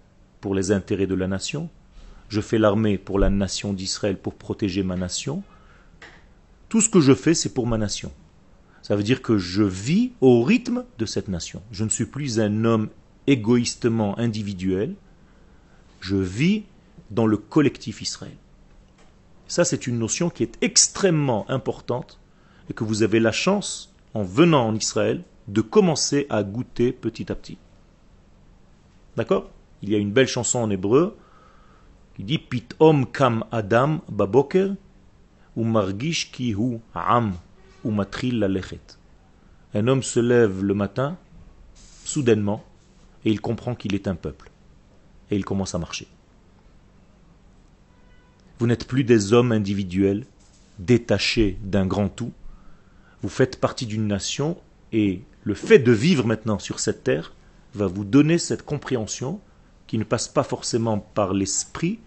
[0.47, 1.69] pour les intérêts de la nation.
[2.29, 5.43] Je fais l'armée pour la nation d'Israël pour protéger ma nation.
[6.69, 8.13] Tout ce que je fais, c'est pour ma nation.
[8.81, 11.63] Ça veut dire que je vis au rythme de cette nation.
[11.73, 12.91] Je ne suis plus un homme
[13.27, 14.95] égoïstement individuel,
[15.99, 16.63] je vis
[17.11, 18.37] dans le collectif Israël.
[19.49, 22.21] Ça, c'est une notion qui est extrêmement importante
[22.71, 27.33] et que vous avez la chance, en venant en Israël, de commencer à goûter petit
[27.33, 27.59] à petit.
[29.17, 29.51] D'accord?
[29.83, 31.17] Il y a une belle chanson en hébreu
[32.15, 34.75] qui dit Pitom kam Adam baboker
[35.55, 36.79] ou margish ki hu
[37.85, 38.99] ou matril lechet.
[39.75, 41.19] Un homme se lève le matin,
[42.05, 42.65] soudainement,
[43.25, 44.51] et il comprend qu'il est un peuple.
[45.31, 46.09] Et il commence à marcher.
[48.59, 50.25] Vous n'êtes plus des hommes individuels,
[50.79, 52.33] détachés d'un grand tout.
[53.23, 54.57] Vous faites partie d'une nation
[54.93, 57.35] et le fait de vivre maintenant sur cette terre
[57.75, 59.41] va vous donner cette compréhension
[59.87, 61.99] qui ne passe pas forcément par l'esprit,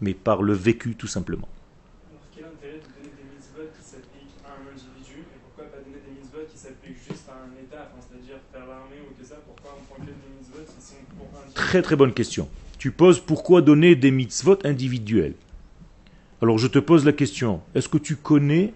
[0.00, 1.48] mais par le vécu tout simplement.
[2.10, 5.78] Alors, quel intérêt de donner des mitzvot qui s'appliquent à un individu et pourquoi pas
[5.84, 9.26] donner des mitzvot qui s'appliquent juste à un État, enfin, c'est-à-dire faire l'armée ou que
[9.26, 11.54] ça Pourquoi on prend que des mitzvot qui sont pour un individu?
[11.54, 12.48] Très très bonne question.
[12.78, 15.34] Tu poses pourquoi donner des mitzvot individuels?
[16.42, 18.74] Alors je te pose la question, est-ce que tu connais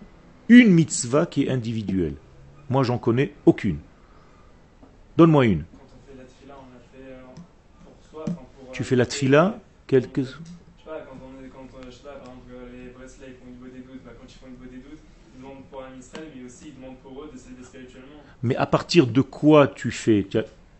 [0.48, 2.14] une mitzvah qui est individuelle?
[2.70, 3.78] Moi j'en connais aucune.
[5.16, 5.64] Donne-moi une.
[5.64, 7.22] Quand on fait la tfila, on la fait euh,
[7.84, 10.22] pour soi, enfin, pour, Tu fais la tfila Quelque...
[10.22, 10.34] Je sais
[10.84, 13.78] pas, quand on est, quand, je sais pas, par exemple, les Bresley font une des
[13.78, 14.98] doutes, bah, quand ils font une des doutes,
[15.34, 18.20] ils demandent pour un Israël, mais aussi ils demandent pour eux de s'élever spirituellement.
[18.42, 20.26] Mais à partir de quoi tu fais?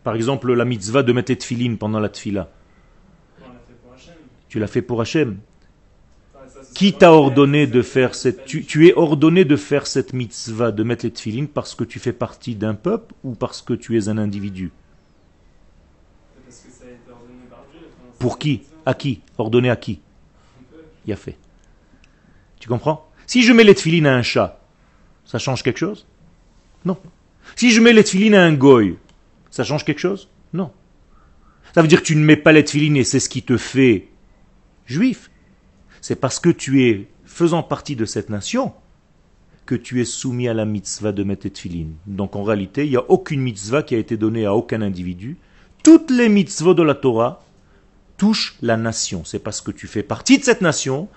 [0.03, 2.47] Par exemple la mitzvah de mettre les tfilines pendant la tfila.
[3.41, 4.13] On l'a fait pour Hachem.
[4.47, 5.39] Tu l'as fait pour Hachem.
[6.75, 8.45] Qui t'a ordonné de faire cette...
[8.45, 11.97] Tu, tu es ordonné de faire cette mitzvah, de mettre les tfilines parce que tu
[11.97, 14.71] fais partie d'un peuple ou parce que tu es un individu
[16.35, 17.81] C'est parce que ça a été ordonné par Dieu.
[17.87, 18.61] enfin, c'est Pour qui.
[18.85, 19.99] À qui Ordonné à qui.
[21.05, 21.37] Il a fait.
[22.59, 24.59] Tu comprends Si je mets les à un chat,
[25.25, 26.05] ça change quelque chose
[26.85, 26.97] Non.
[27.55, 28.97] Si je mets les à un goy,
[29.51, 30.71] ça change quelque chose Non.
[31.73, 34.07] Ça veut dire que tu ne mets pas les et c'est ce qui te fait
[34.85, 35.29] juif.
[36.01, 38.73] C'est parce que tu es faisant partie de cette nation
[39.65, 41.95] que tu es soumis à la mitzvah de mettre les tfilines.
[42.07, 45.37] Donc en réalité, il n'y a aucune mitzvah qui a été donnée à aucun individu.
[45.83, 47.43] Toutes les mitzvahs de la Torah
[48.17, 49.23] touchent la nation.
[49.23, 51.07] C'est parce que tu fais partie de cette nation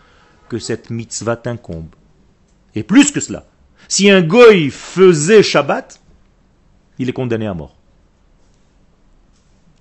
[0.48, 1.94] que cette mitzvah t'incombe.
[2.74, 3.46] Et plus que cela,
[3.88, 6.00] si un goy faisait Shabbat,
[6.98, 7.76] il est condamné à mort.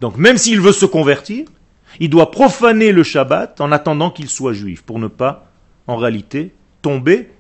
[0.01, 1.47] Donc même s'il veut se convertir,
[1.99, 5.51] il doit profaner le Shabbat en attendant qu'il soit juif, pour ne pas,
[5.87, 7.31] en réalité, tomber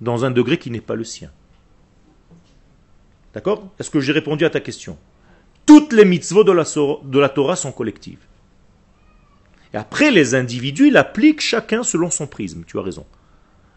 [0.00, 1.30] dans un degré qui n'est pas le sien.
[3.34, 3.68] D'accord?
[3.78, 4.98] Est-ce que j'ai répondu à ta question?
[5.66, 8.24] Toutes les mitzvot de la Torah sont collectives.
[9.74, 13.06] Et après, les individus l'appliquent chacun selon son prisme, tu as raison.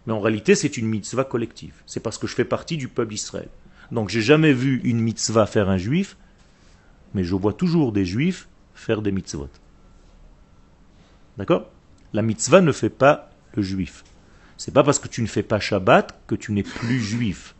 [0.05, 1.73] Mais en réalité, c'est une mitzvah collective.
[1.85, 3.49] C'est parce que je fais partie du peuple d'Israël.
[3.91, 6.17] Donc j'ai jamais vu une mitzvah faire un juif,
[7.13, 9.49] mais je vois toujours des juifs faire des mitzvot.
[11.37, 11.69] D'accord?
[12.13, 14.03] La mitzvah ne fait pas le juif.
[14.57, 17.55] C'est pas parce que tu ne fais pas Shabbat que tu n'es plus juif.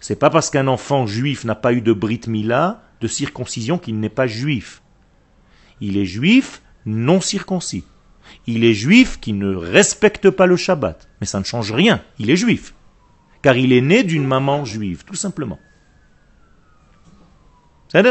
[0.00, 4.00] C'est pas parce qu'un enfant juif n'a pas eu de brit mila, de circoncision, qu'il
[4.00, 4.82] n'est pas juif.
[5.80, 7.84] Il est juif non circoncis.
[8.46, 11.08] Il est juif qui ne respecte pas le Shabbat.
[11.20, 12.02] Mais ça ne change rien.
[12.18, 12.74] Il est juif.
[13.42, 15.58] Car il est né d'une maman juive, tout simplement.
[17.88, 18.02] C'est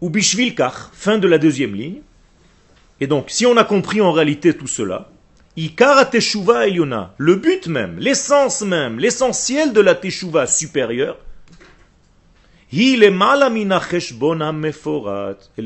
[0.00, 2.02] Ou bishvilkach, fin de la deuxième ligne.
[3.00, 5.12] Et donc, si on a compris en réalité tout cela,
[5.56, 11.18] Ikara Teshuva Yona, le but même, l'essence même, l'essentiel de la Teshuva supérieure,
[12.61, 12.61] il est malamina cheshbona meforat.
[12.74, 13.02] Elle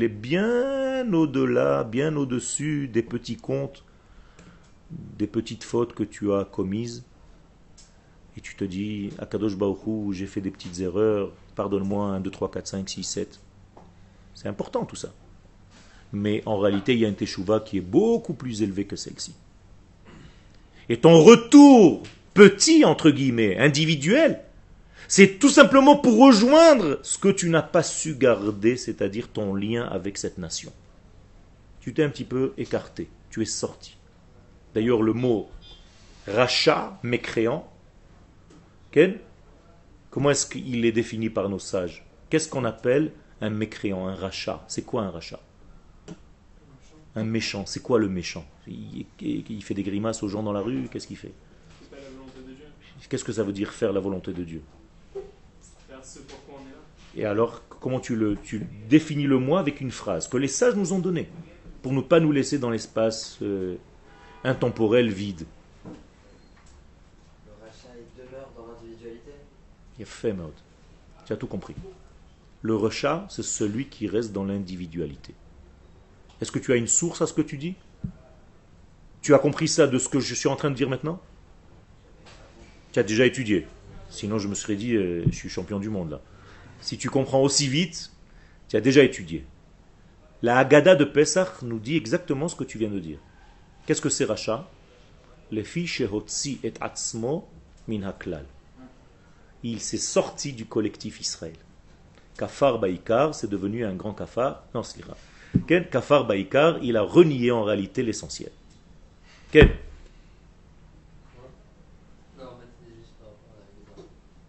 [0.03, 3.85] est bien au-delà, bien au-dessus des petits comptes,
[4.91, 7.05] des petites fautes que tu as commises.
[8.35, 9.79] Et tu te dis, Akadosh Baruch
[10.11, 13.39] j'ai fait des petites erreurs, pardonne-moi, 1, 2, 3, 4, 5, 6, 7.
[14.35, 15.13] C'est important tout ça.
[16.11, 19.33] Mais en réalité, il y a une teshuva qui est beaucoup plus élevée que celle-ci.
[20.89, 24.41] Et ton retour petit, entre guillemets, individuel,
[25.07, 29.85] c'est tout simplement pour rejoindre ce que tu n'as pas su garder, c'est-à-dire ton lien
[29.85, 30.73] avec cette nation.
[31.79, 33.97] Tu t'es un petit peu écarté, tu es sorti.
[34.75, 35.49] D'ailleurs, le mot
[36.27, 37.71] rachat, mécréant,
[38.91, 39.17] Ken,
[40.09, 42.05] comment est-ce qu'il est défini par nos sages?
[42.29, 44.65] Qu'est-ce qu'on appelle un mécréant, un rachat?
[44.67, 45.39] C'est quoi un rachat?
[47.15, 48.45] Un méchant, c'est quoi le méchant?
[48.67, 49.05] Il,
[49.63, 51.33] fait des grimaces aux gens dans la rue, qu'est-ce qu'il fait?
[53.09, 54.61] Qu'est-ce que ça veut dire faire la volonté de Dieu?
[55.97, 56.77] Faire ce pourquoi on est là.
[57.15, 60.75] Et alors, comment tu le tu définis le moi avec une phrase que les sages
[60.75, 61.27] nous ont donnée
[61.81, 63.77] pour ne pas nous laisser dans l'espace euh,
[64.43, 65.45] intemporel vide
[69.99, 70.35] Il fait
[71.25, 71.73] Tu as tout compris.
[72.61, 75.33] Le recha, c'est celui qui reste dans l'individualité.
[76.39, 77.73] Est-ce que tu as une source à ce que tu dis?
[79.23, 81.19] Tu as compris ça de ce que je suis en train de dire maintenant?
[82.91, 83.65] Tu as déjà étudié?
[84.09, 86.21] Sinon, je me serais dit, euh, je suis champion du monde là.
[86.81, 88.11] Si tu comprends aussi vite,
[88.69, 89.45] tu as déjà étudié.
[90.41, 93.19] La Haggadah de Pesach nous dit exactement ce que tu viens de dire.
[93.85, 94.69] Qu'est-ce que c'est Racha?
[95.51, 97.47] Le et atzmo
[97.87, 98.45] min haklal.
[99.63, 101.55] Il s'est sorti du collectif Israël.
[102.37, 104.63] Kafar Baïkar, c'est devenu un grand kafar.
[104.75, 105.01] Non, c'est
[105.67, 108.51] Ken Kafar Baïkar, il a renié en réalité l'essentiel.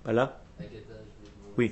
[0.09, 0.41] Voilà
[1.59, 1.71] Oui.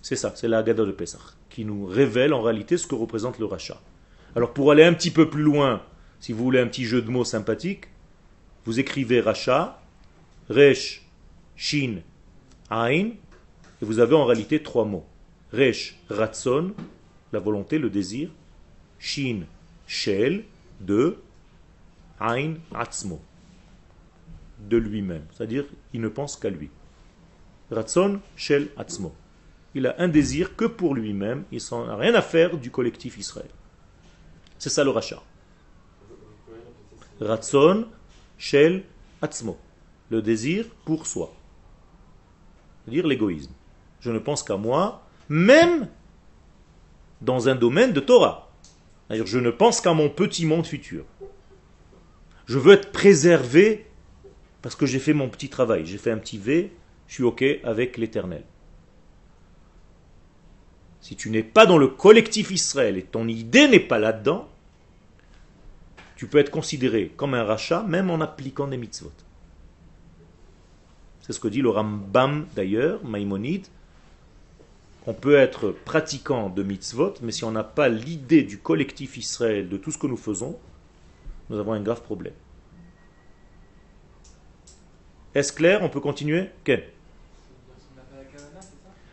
[0.00, 3.38] C'est ça, c'est la Haggadah de Pesach, qui nous révèle en réalité ce que représente
[3.38, 3.78] le rachat.
[4.34, 5.82] Alors pour aller un petit peu plus loin,
[6.20, 7.88] si vous voulez un petit jeu de mots sympathique,
[8.64, 9.78] vous écrivez rachat,
[10.48, 11.06] resh,
[11.54, 11.96] shin,
[12.70, 15.04] ain, et vous avez en réalité trois mots.
[15.52, 16.72] Resh, ratson,
[17.30, 18.30] la volonté, le désir,
[18.98, 19.40] shin,
[19.86, 20.44] shel,
[20.80, 21.18] de,
[22.20, 23.20] ain, atzmo,
[24.60, 25.24] de lui-même.
[25.32, 26.70] C'est-à-dire, il ne pense qu'à lui.
[27.70, 29.14] Ratson, shel, atzmo
[29.74, 33.18] il a un désir que pour lui-même, il s'en a rien à faire du collectif
[33.18, 33.50] Israël.
[34.58, 35.22] C'est ça le rachat.
[37.20, 37.86] Ratson,
[38.38, 38.84] Shel,
[39.20, 39.58] Atzmo.
[40.10, 41.32] Le désir pour soi.
[42.84, 43.52] C'est-à-dire l'égoïsme.
[44.00, 45.88] Je ne pense qu'à moi, même
[47.20, 48.50] dans un domaine de Torah.
[49.06, 51.04] C'est-à-dire je ne pense qu'à mon petit monde futur.
[52.46, 53.86] Je veux être préservé
[54.62, 55.86] parce que j'ai fait mon petit travail.
[55.86, 56.72] J'ai fait un petit V,
[57.06, 58.44] je suis OK avec l'éternel.
[61.00, 64.48] Si tu n'es pas dans le collectif Israël et ton idée n'est pas là-dedans,
[66.16, 69.12] tu peux être considéré comme un rachat même en appliquant des mitzvot.
[71.20, 73.66] C'est ce que dit le Rambam d'ailleurs, Maïmonide.
[75.06, 79.68] On peut être pratiquant de mitzvot, mais si on n'a pas l'idée du collectif Israël,
[79.68, 80.58] de tout ce que nous faisons,
[81.48, 82.34] nous avons un grave problème.
[85.34, 85.82] Est-ce clair?
[85.82, 86.50] On peut continuer?
[86.64, 86.80] Ken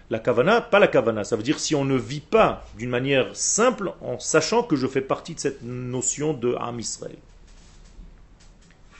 [0.09, 1.23] la kavana, pas la kavana.
[1.23, 4.87] Ça veut dire si on ne vit pas d'une manière simple en sachant que je
[4.87, 7.17] fais partie de cette notion de Ham Israël.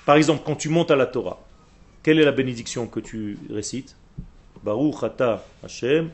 [0.06, 1.40] Par exemple, quand tu montes à la Torah,
[2.04, 3.96] quelle est la bénédiction que tu récites?
[4.64, 6.10] Baruch ata Hashem,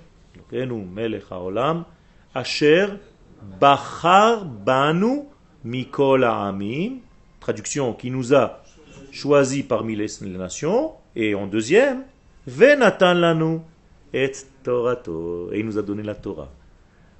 [0.51, 1.85] melech haolam,
[2.33, 2.87] asher
[3.59, 5.23] bachar banu
[5.63, 6.99] mikol ha'amim,
[7.39, 8.60] traduction qui nous a
[9.11, 12.03] choisi parmi les nations, et en deuxième,
[12.47, 13.59] venatan lanu,
[14.13, 14.31] et
[14.63, 15.49] Torato.
[15.51, 16.49] Et il nous a donné la Torah.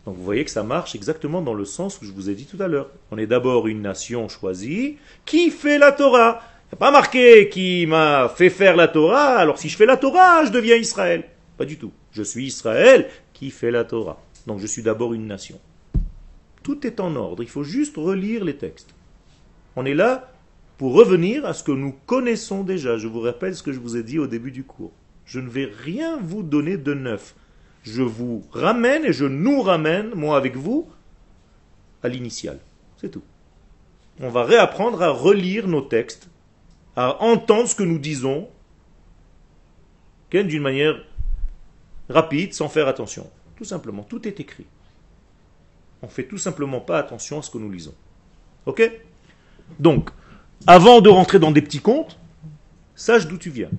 [0.06, 2.46] Donc vous voyez que ça marche exactement dans le sens que je vous ai dit
[2.46, 2.90] tout à l'heure.
[3.12, 6.42] On est d'abord une nation choisie qui fait la Torah.
[6.66, 9.86] Il n'y a pas marqué qui m'a fait faire la Torah, alors si je fais
[9.86, 11.26] la Torah, je deviens Israël.
[11.58, 11.92] Pas du tout.
[12.12, 14.22] Je suis Israël qui fait la Torah.
[14.48, 15.60] Donc je suis d'abord une nation.
[16.64, 18.94] Tout est en ordre, il faut juste relire les textes.
[19.76, 20.31] On est là
[20.82, 22.98] pour revenir à ce que nous connaissons déjà.
[22.98, 24.92] Je vous rappelle ce que je vous ai dit au début du cours.
[25.28, 27.36] Je ne vais rien vous donner de neuf.
[27.84, 30.90] Je vous ramène et je nous ramène, moi avec vous,
[32.02, 32.58] à l'initial.
[32.98, 33.22] C'est tout.
[34.22, 36.32] On va réapprendre à relire nos textes,
[36.96, 38.50] à entendre ce que nous disons,
[40.32, 40.96] d'une manière
[42.10, 43.30] rapide, sans faire attention.
[43.56, 44.66] Tout simplement, tout est écrit.
[46.02, 47.94] On fait tout simplement pas attention à ce que nous lisons.
[48.66, 48.92] Ok?
[49.78, 50.10] Donc,
[50.68, 52.18] avant de rentrer dans des petits contes,
[52.96, 53.70] sache d'où tu viens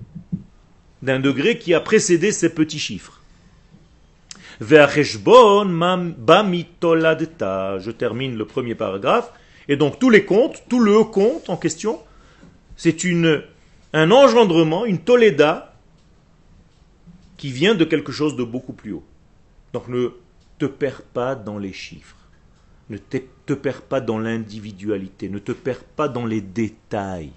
[1.01, 3.21] d'un degré qui a précédé ces petits chiffres.
[4.59, 4.71] Je
[7.91, 9.31] termine le premier paragraphe.
[9.67, 11.99] Et donc tous les comptes, tout le compte en question,
[12.77, 13.43] c'est une,
[13.91, 15.73] un engendrement, une toleda
[17.37, 19.03] qui vient de quelque chose de beaucoup plus haut.
[19.73, 20.09] Donc ne
[20.59, 22.15] te perds pas dans les chiffres.
[22.89, 22.97] Ne
[23.45, 25.29] te, perds pas dans l'individualité.
[25.29, 27.31] Ne te perds pas dans les détails.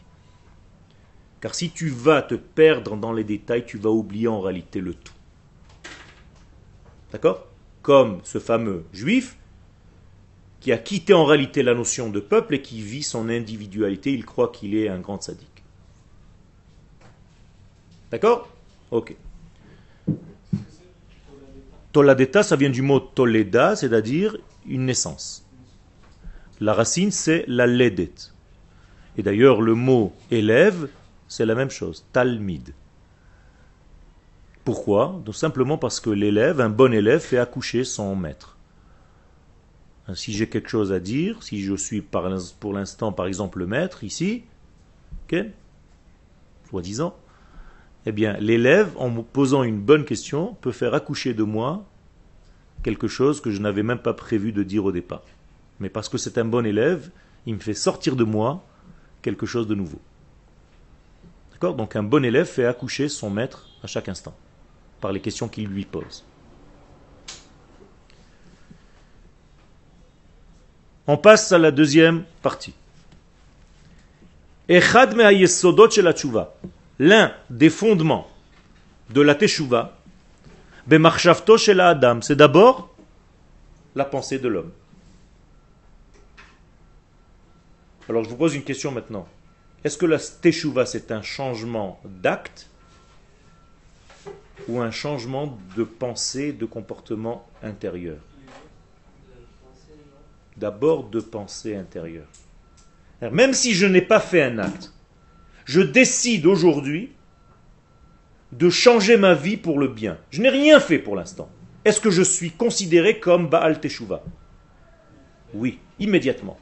[1.41, 4.95] Car si tu vas te perdre dans les détails, tu vas oublier en réalité le
[4.95, 5.13] tout.
[7.13, 7.47] D'accord?
[7.83, 9.37] Comme ce fameux juif
[10.61, 14.25] qui a quitté en réalité la notion de peuple et qui vit son individualité, il
[14.25, 15.63] croit qu'il est un grand sadique.
[18.11, 18.49] D'accord?
[18.91, 19.15] Ok.
[21.93, 25.46] Toladeta, ça vient du mot toleda, c'est-à-dire une naissance.
[26.61, 28.13] La racine, c'est la ledet.
[29.19, 30.89] Et d'ailleurs, le mot élève
[31.29, 32.73] c'est la même chose, talmid.
[34.65, 35.21] Pourquoi?
[35.25, 38.57] Tout simplement parce que l'élève, un bon élève, fait accoucher son maître.
[40.15, 44.05] Si j'ai quelque chose à dire, si je suis pour l'instant par exemple le maître
[44.05, 44.45] ici,
[46.71, 47.17] soi-disant,
[48.07, 51.85] eh bien, l'élève, en me posant une bonne question, peut faire accoucher de moi
[52.85, 55.23] quelque chose que je n'avais même pas prévu de dire au départ.
[55.81, 57.11] Mais parce que c'est un bon élève,
[57.47, 58.65] il me fait sortir de moi
[59.23, 60.01] quelque chose de nouveau.
[61.53, 61.75] D'accord?
[61.75, 64.35] Donc un bon élève fait accoucher son maître à chaque instant,
[65.01, 66.25] par les questions qu'il lui pose.
[71.07, 72.75] On passe à la deuxième partie.
[76.99, 78.29] L'un des fondements
[79.11, 79.97] de la teshuva,
[80.89, 82.95] c'est d'abord
[83.95, 84.73] la pensée de l'homme.
[88.09, 89.27] Alors je vous pose une question maintenant.
[89.85, 92.69] Est-ce que la teshuva c'est un changement d'acte
[94.69, 98.19] ou un changement de pensée, de comportement intérieur?
[100.57, 102.29] D'abord de pensée intérieure.
[103.21, 104.93] Même si je n'ai pas fait un acte,
[105.65, 107.13] je décide aujourd'hui
[108.53, 110.19] de changer ma vie pour le bien.
[110.31, 111.51] Je n'ai rien fait pour l'instant.
[111.85, 114.23] Est-ce que je suis considéré comme Baal Teshuvah?
[115.55, 116.59] Oui, immédiatement.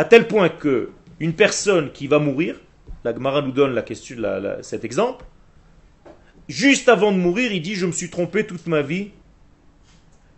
[0.00, 2.58] À tel point que une personne qui va mourir,
[3.04, 4.16] la Gemara nous donne la question,
[4.62, 5.26] cet exemple,
[6.48, 9.10] juste avant de mourir, il dit Je me suis trompé toute ma vie,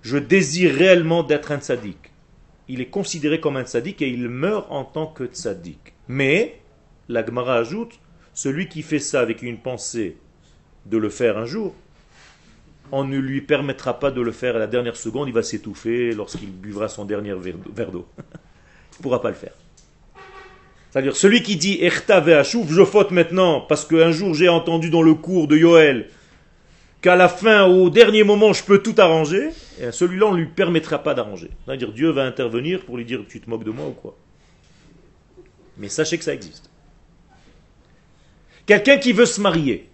[0.03, 2.11] je désire réellement d'être un tzaddik.
[2.67, 5.95] Il est considéré comme un tzaddik et il meurt en tant que tzaddik.
[6.09, 6.61] Mais
[7.09, 8.01] la Gemara ajoute,
[8.35, 10.17] celui qui fait ça avec une pensée
[10.87, 11.73] de le faire un jour,
[12.91, 16.15] on ne lui permettra pas de le faire à la dernière seconde, il va s'étouffer
[16.15, 18.09] lorsqu'il buvra son dernier verre d'eau.
[18.99, 19.53] ne pourra pas le faire.
[20.91, 25.15] C'est-à-dire, celui qui dit Echta je faute maintenant parce qu'un jour j'ai entendu dans le
[25.15, 26.09] cours de Yoel
[27.03, 29.51] qu'à la fin, au dernier moment, je peux tout arranger,
[29.91, 31.51] celui-là, on ne lui permettra pas d'arranger.
[31.65, 34.17] C'est-à-dire, Dieu va intervenir pour lui dire Tu te moques de moi ou quoi?
[35.79, 36.71] Mais sachez que ça existe.
[38.67, 39.89] Quelqu'un qui veut se marier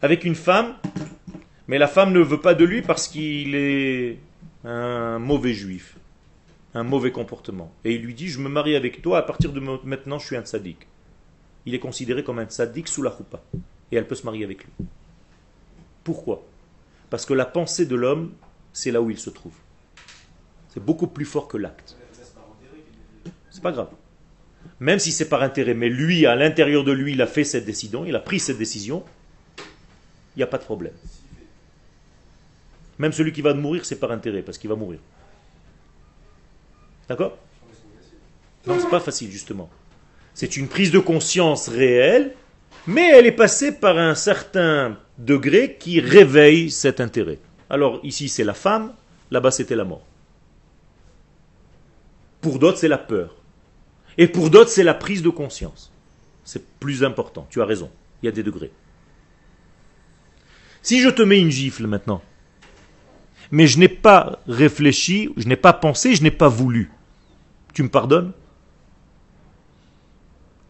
[0.00, 0.74] avec une femme,
[1.68, 4.18] mais la femme ne veut pas de lui parce qu'il est
[4.64, 5.96] un mauvais juif,
[6.74, 7.72] un mauvais comportement.
[7.84, 10.36] Et il lui dit, je me marie avec toi, à partir de maintenant je suis
[10.36, 10.86] un tzaddik.
[11.66, 13.42] Il est considéré comme un tzaddik sous la choupa.
[13.90, 14.72] Et elle peut se marier avec lui.
[16.02, 16.42] Pourquoi?
[17.10, 18.32] Parce que la pensée de l'homme,
[18.72, 19.54] c'est là où il se trouve.
[20.68, 21.96] C'est beaucoup plus fort que l'acte.
[23.50, 23.90] C'est pas grave
[24.82, 27.64] même si c'est par intérêt, mais lui, à l'intérieur de lui, il a fait cette
[27.64, 29.04] décision, il a pris cette décision,
[30.34, 30.92] il n'y a pas de problème.
[32.98, 34.98] Même celui qui va mourir, c'est par intérêt, parce qu'il va mourir.
[37.08, 37.36] D'accord?
[38.66, 39.68] Non, c'est pas facile, justement.
[40.34, 42.34] C'est une prise de conscience réelle,
[42.86, 47.38] mais elle est passée par un certain degré qui réveille cet intérêt.
[47.68, 48.92] Alors ici, c'est la femme,
[49.30, 50.06] là-bas, c'était la mort.
[52.40, 53.36] Pour d'autres, c'est la peur.
[54.18, 55.92] Et pour d'autres, c'est la prise de conscience.
[56.44, 57.90] C'est plus important, tu as raison,
[58.22, 58.72] il y a des degrés.
[60.82, 62.20] Si je te mets une gifle maintenant,
[63.52, 66.90] mais je n'ai pas réfléchi, je n'ai pas pensé, je n'ai pas voulu,
[67.74, 68.32] tu me pardonnes?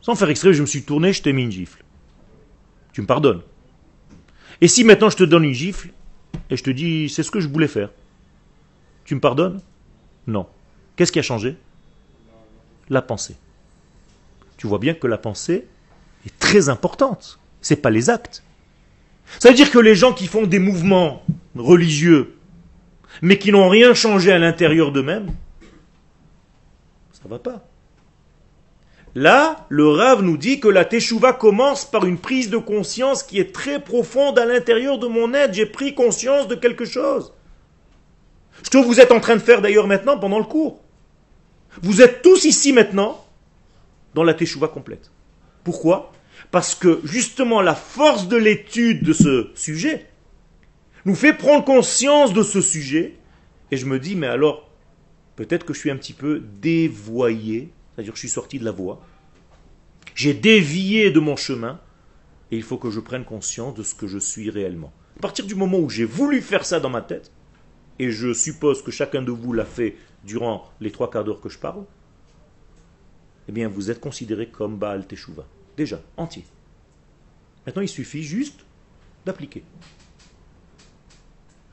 [0.01, 1.85] Sans faire exprès, je me suis tourné, je t'ai mis une gifle.
[2.93, 3.41] Tu me pardonnes?
[4.61, 5.91] Et si maintenant je te donne une gifle
[6.51, 7.91] et je te dis c'est ce que je voulais faire,
[9.05, 9.61] tu me pardonnes?
[10.26, 10.47] Non.
[10.97, 11.57] Qu'est-ce qui a changé?
[12.89, 13.37] La pensée.
[14.57, 15.66] Tu vois bien que la pensée
[16.26, 17.39] est très importante.
[17.61, 18.43] Ce n'est pas les actes.
[19.39, 21.22] Ça veut dire que les gens qui font des mouvements
[21.55, 22.37] religieux,
[23.21, 25.33] mais qui n'ont rien changé à l'intérieur d'eux-mêmes,
[27.13, 27.65] ça ne va pas.
[29.15, 33.39] Là, le Rav nous dit que la Teshuvah commence par une prise de conscience qui
[33.39, 35.53] est très profonde à l'intérieur de mon être.
[35.53, 37.35] J'ai pris conscience de quelque chose.
[38.63, 40.81] Ce que vous êtes en train de faire d'ailleurs maintenant pendant le cours.
[41.83, 43.23] Vous êtes tous ici maintenant
[44.15, 45.11] dans la teshuva complète.
[45.65, 46.13] Pourquoi?
[46.51, 50.07] Parce que justement la force de l'étude de ce sujet
[51.05, 53.16] nous fait prendre conscience de ce sujet
[53.70, 54.70] et je me dis mais alors
[55.36, 58.70] peut-être que je suis un petit peu dévoyé, c'est-à-dire que je suis sorti de la
[58.70, 59.00] voie.
[60.14, 61.80] J'ai dévié de mon chemin
[62.50, 64.92] et il faut que je prenne conscience de ce que je suis réellement.
[65.16, 67.30] À partir du moment où j'ai voulu faire ça dans ma tête,
[67.98, 71.48] et je suppose que chacun de vous l'a fait durant les trois quarts d'heure que
[71.48, 71.84] je parle,
[73.48, 75.46] eh bien vous êtes considéré comme Baal Teshuvah.
[75.76, 76.44] Déjà, entier.
[77.66, 78.61] Maintenant, il suffit juste
[79.24, 79.62] d'appliquer.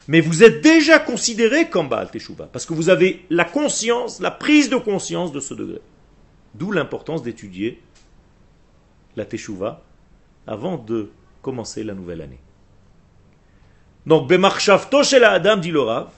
[0.10, 4.32] Mais vous êtes déjà considéré comme Baal Teshuvah, parce que vous avez la conscience, la
[4.32, 5.82] prise de conscience de ce degré.
[6.56, 7.80] D'où l'importance d'étudier
[9.16, 9.84] la Teshuvah
[10.48, 11.12] avant de
[11.44, 12.40] commencer la nouvelle année.
[14.08, 16.10] Donc, Bemarchavto chez la Adam, dit le Rav,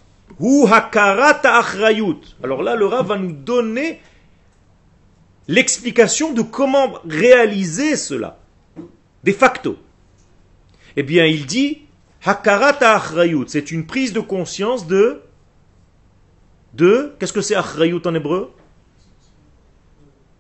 [2.42, 4.00] alors là, le Rav va nous donner
[5.50, 8.39] l'explication de comment réaliser cela.
[9.26, 9.78] de facto.
[10.96, 11.82] Eh bien, il dit
[12.24, 15.22] Hakarata achrayut, c'est une prise de conscience de.
[16.74, 17.16] de.
[17.20, 18.54] Qu'est-ce que c'est achrayut en hébreu?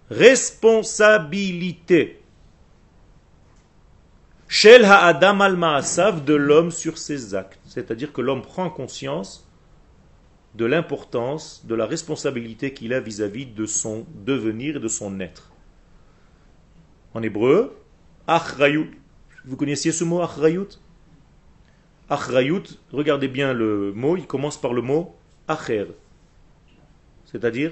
[0.09, 2.21] Responsabilité.
[4.47, 7.59] Shel ha'adam al ma'asav de l'homme sur ses actes.
[7.65, 9.47] C'est-à-dire que l'homme prend conscience
[10.55, 15.53] de l'importance, de la responsabilité qu'il a vis-à-vis de son devenir et de son être.
[17.13, 17.77] En hébreu,
[18.27, 18.91] achrayut.
[19.45, 20.80] Vous connaissiez ce mot achrayut?
[22.11, 25.15] Achrayut, regardez bien le mot, il commence par le mot
[25.47, 25.87] acher.
[27.23, 27.71] C'est-à-dire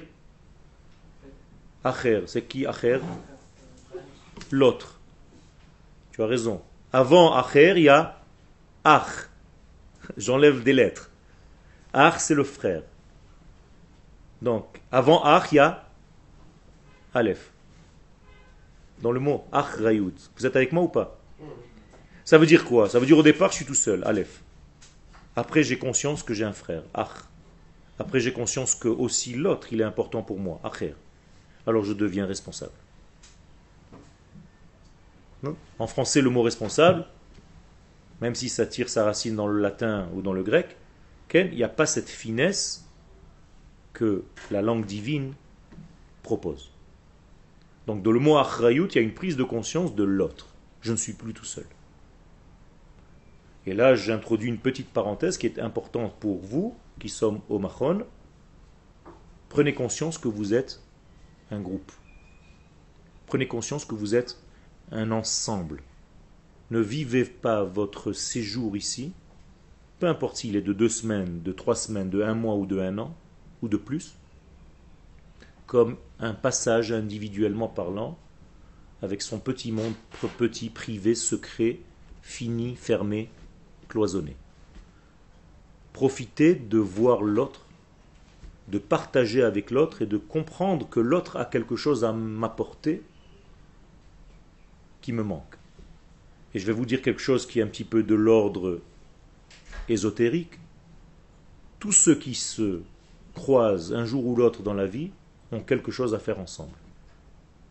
[1.83, 3.01] Acher, c'est qui acher?
[4.49, 4.97] L'autre.
[6.13, 6.61] Tu as raison.
[6.93, 8.21] Avant acher, il y a
[8.85, 9.27] ach.
[10.15, 11.11] J'enlève des lettres.
[11.91, 12.83] Ach, c'est le frère.
[14.41, 15.85] Donc, avant ach, il y a
[17.13, 17.51] aleph.
[19.01, 20.15] Dans le mot achrayut.
[20.37, 21.18] Vous êtes avec moi ou pas?
[22.29, 22.87] Ça veut dire quoi?
[22.87, 24.43] Ça veut dire au départ, je suis tout seul, Aleph.
[25.35, 27.23] Après, j'ai conscience que j'ai un frère, Ach.
[27.97, 30.93] Après, j'ai conscience que aussi l'autre, il est important pour moi, Acher.
[31.65, 32.71] Alors je deviens responsable.
[35.79, 37.07] en français, le mot responsable,
[38.21, 40.77] même si ça tire sa racine dans le latin ou dans le grec,
[41.33, 42.85] il n'y a pas cette finesse
[43.91, 45.33] que la langue divine
[46.21, 46.69] propose.
[47.87, 50.49] Donc, dans le mot achrayut, il y a une prise de conscience de l'autre.
[50.81, 51.65] Je ne suis plus tout seul.
[53.65, 58.05] Et là, j'introduis une petite parenthèse qui est importante pour vous, qui sommes au Mahon.
[59.49, 60.81] Prenez conscience que vous êtes
[61.51, 61.91] un groupe.
[63.27, 64.41] Prenez conscience que vous êtes
[64.91, 65.81] un ensemble.
[66.71, 69.13] Ne vivez pas votre séjour ici,
[69.99, 72.79] peu importe s'il est de deux semaines, de trois semaines, de un mois ou de
[72.79, 73.15] un an,
[73.61, 74.15] ou de plus,
[75.67, 78.17] comme un passage individuellement parlant,
[79.01, 79.93] avec son petit monde
[80.37, 81.79] petit, privé, secret,
[82.21, 83.29] fini, fermé,
[83.89, 84.35] cloisonné.
[85.91, 87.65] Profitez de voir l'autre,
[88.69, 93.01] de partager avec l'autre et de comprendre que l'autre a quelque chose à m'apporter
[95.01, 95.55] qui me manque.
[96.53, 98.79] Et je vais vous dire quelque chose qui est un petit peu de l'ordre
[99.87, 100.59] ésotérique.
[101.79, 102.81] Tous ceux qui se
[103.33, 105.11] croisent un jour ou l'autre dans la vie
[105.51, 106.77] ont quelque chose à faire ensemble.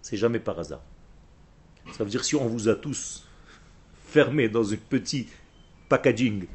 [0.03, 0.83] C'est jamais par hasard.
[1.93, 3.25] Ça veut dire si on vous a tous
[4.07, 5.29] fermés dans un petit
[5.89, 6.47] packaging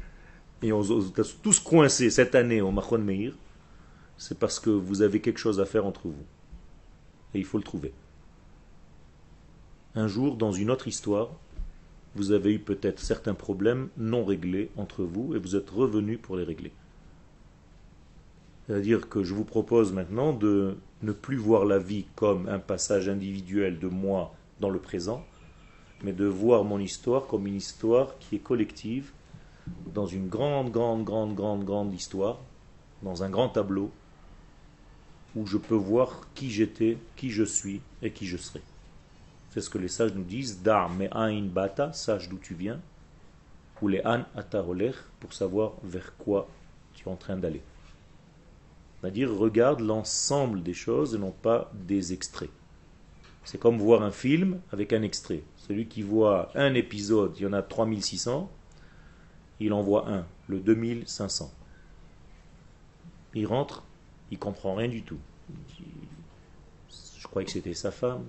[0.64, 3.34] et on a tous coincés cette année au Machon Meir,
[4.16, 6.24] c'est parce que vous avez quelque chose à faire entre vous.
[7.34, 7.92] Et il faut le trouver.
[9.94, 11.30] Un jour, dans une autre histoire,
[12.14, 16.36] vous avez eu peut-être certains problèmes non réglés entre vous et vous êtes revenu pour
[16.36, 16.72] les régler.
[18.66, 23.08] C'est-à-dire que je vous propose maintenant de ne plus voir la vie comme un passage
[23.10, 25.26] individuel de moi dans le présent,
[26.02, 29.12] mais de voir mon histoire comme une histoire qui est collective
[29.92, 32.40] dans une grande, grande, grande, grande, grande histoire,
[33.02, 33.90] dans un grand tableau,
[35.36, 38.62] où je peux voir qui j'étais, qui je suis et qui je serai.
[39.50, 42.80] C'est ce que les sages nous disent, Dar me'ain bata, sache d'où tu viens,
[43.80, 46.48] ou les an atarolech, pour savoir vers quoi
[46.94, 47.62] tu es en train d'aller.
[49.00, 52.48] C'est-à-dire, regarde l'ensemble des choses et non pas des extraits.
[53.44, 55.42] C'est comme voir un film avec un extrait.
[55.56, 58.50] Celui qui voit un épisode, il y en a 3600,
[59.60, 61.52] il envoie un, le 2500.
[63.34, 63.82] Il rentre,
[64.30, 65.18] il comprend rien du tout.
[67.18, 68.24] Je croyais que c'était sa femme.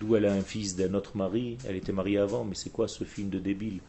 [0.00, 1.56] D'où elle a un fils d'un autre mari.
[1.66, 3.80] Elle était mariée avant, mais c'est quoi ce film de débile?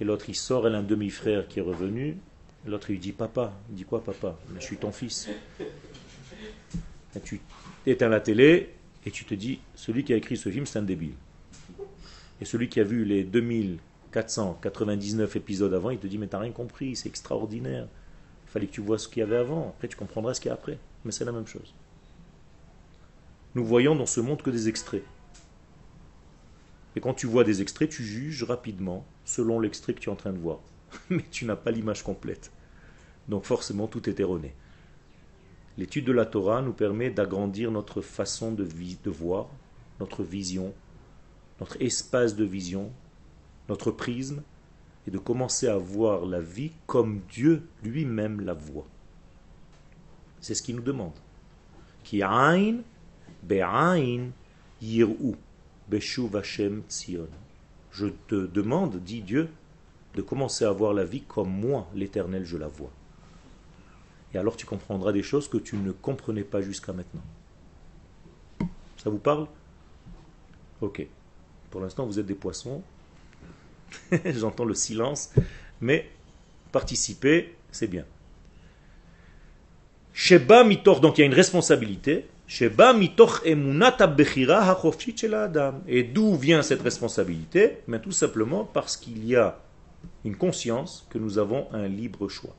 [0.00, 2.16] Et l'autre, il sort, elle a un demi-frère qui est revenu.
[2.66, 3.52] L'autre, il dit Papa.
[3.70, 4.36] Il dit quoi, papa?
[4.56, 5.28] Je suis ton fils.
[7.24, 7.40] Tu
[7.86, 8.74] éteins la télé
[9.04, 11.14] et tu te dis Celui qui a écrit ce film, c'est un débile.
[12.40, 13.78] Et celui qui a vu les 2000
[14.12, 17.88] 499 épisodes avant, il te dit mais t'as rien compris, c'est extraordinaire.
[18.46, 20.48] Il fallait que tu vois ce qu'il y avait avant, après tu comprendras ce qu'il
[20.48, 20.78] y a après.
[21.04, 21.74] Mais c'est la même chose.
[23.54, 25.04] Nous voyons dans ce monde que des extraits.
[26.94, 30.16] Et quand tu vois des extraits, tu juges rapidement selon l'extrait que tu es en
[30.16, 30.60] train de voir.
[31.10, 32.52] Mais tu n'as pas l'image complète.
[33.28, 34.54] Donc forcément, tout est erroné.
[35.78, 39.48] L'étude de la Torah nous permet d'agrandir notre façon de, de voir,
[40.00, 40.74] notre vision,
[41.60, 42.92] notre espace de vision,
[43.68, 44.42] notre prisme,
[45.06, 48.86] et de commencer à voir la vie comme Dieu lui-même la voit.
[50.40, 51.18] C'est ce qu'il nous demande.
[52.22, 52.82] Ain
[53.42, 54.30] be'ain
[54.80, 55.34] yir'u
[55.88, 57.28] beshuv Hashem tzion.
[57.90, 59.48] Je te demande, dit Dieu,
[60.14, 62.90] de commencer à voir la vie comme moi, l'Éternel, je la vois.
[64.34, 67.22] Et alors tu comprendras des choses que tu ne comprenais pas jusqu'à maintenant.
[68.96, 69.46] Ça vous parle?
[70.80, 71.06] Ok.
[71.70, 72.82] Pour l'instant, vous êtes des poissons.
[74.24, 75.30] J'entends le silence.
[75.80, 76.10] Mais
[76.70, 78.04] participer, c'est bien.
[80.12, 82.26] Sheba mitor, donc il y a une responsabilité.
[82.46, 84.78] Sheba mitor emunata bechira.
[85.88, 87.78] Et d'où vient cette responsabilité?
[87.86, 89.58] Mais Tout simplement parce qu'il y a
[90.24, 92.54] une conscience que nous avons un libre choix.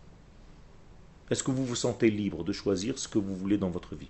[1.29, 4.09] Est-ce que vous vous sentez libre de choisir ce que vous voulez dans votre vie?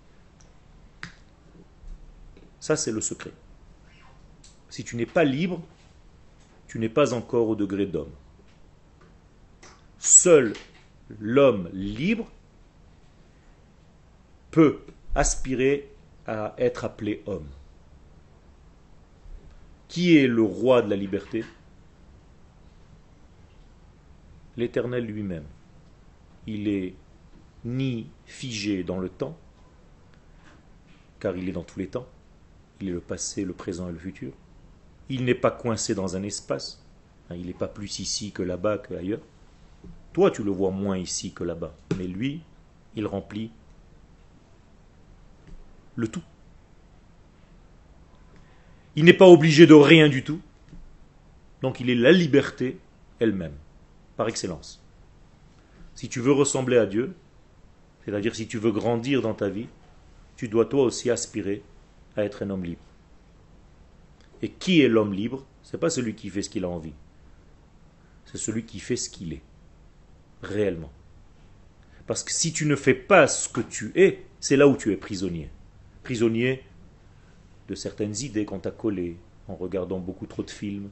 [2.59, 3.31] Ça, c'est le secret.
[4.69, 5.61] Si tu n'es pas libre,
[6.67, 8.11] tu n'es pas encore au degré d'homme.
[9.99, 10.53] Seul
[11.19, 12.27] l'homme libre
[14.51, 14.81] peut
[15.15, 15.89] aspirer
[16.27, 17.47] à être appelé homme.
[19.87, 21.43] Qui est le roi de la liberté?
[24.57, 25.45] L'Éternel lui-même.
[26.47, 26.95] Il est
[27.65, 29.37] ni figé dans le temps,
[31.19, 32.07] car il est dans tous les temps.
[32.81, 34.33] Il est le passé, le présent et le futur.
[35.09, 36.83] Il n'est pas coincé dans un espace.
[37.29, 39.21] Hein, il n'est pas plus ici que là-bas qu'ailleurs.
[40.13, 41.75] Toi, tu le vois moins ici que là-bas.
[41.97, 42.41] Mais lui,
[42.95, 43.51] il remplit
[45.95, 46.23] le tout.
[48.95, 50.39] Il n'est pas obligé de rien du tout.
[51.61, 52.77] Donc il est la liberté
[53.19, 53.55] elle-même,
[54.17, 54.83] par excellence.
[55.95, 57.15] Si tu veux ressembler à Dieu,
[58.05, 59.67] c'est-à-dire si tu veux grandir dans ta vie,
[60.35, 61.63] tu dois toi aussi aspirer
[62.17, 62.81] à être un homme libre.
[64.43, 65.43] Et qui est l'homme libre?
[65.63, 66.93] Ce n'est pas celui qui fait ce qu'il a envie.
[68.25, 69.41] C'est celui qui fait ce qu'il est.
[70.43, 70.91] Réellement.
[72.05, 74.91] Parce que si tu ne fais pas ce que tu es, c'est là où tu
[74.91, 75.49] es prisonnier.
[76.03, 76.61] Prisonnier
[77.67, 79.17] de certaines idées qu'on t'a collées
[79.47, 80.91] en regardant beaucoup trop de films.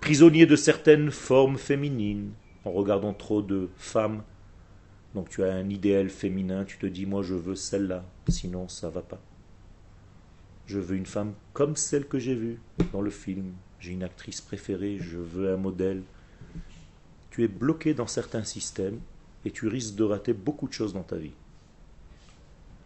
[0.00, 2.30] Prisonnier de certaines formes féminines
[2.64, 4.22] en regardant trop de femmes
[5.14, 8.88] donc tu as un idéal féminin, tu te dis moi je veux celle-là, sinon ça
[8.90, 9.20] va pas.
[10.70, 12.60] Je veux une femme comme celle que j'ai vue
[12.92, 13.54] dans le film.
[13.80, 16.04] J'ai une actrice préférée, je veux un modèle.
[17.30, 19.00] Tu es bloqué dans certains systèmes
[19.44, 21.32] et tu risques de rater beaucoup de choses dans ta vie.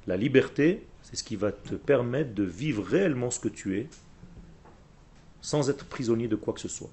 [0.06, 3.86] La liberté, c'est ce qui va te permettre de vivre réellement ce que tu es
[5.42, 6.90] sans être prisonnier de quoi que ce soit.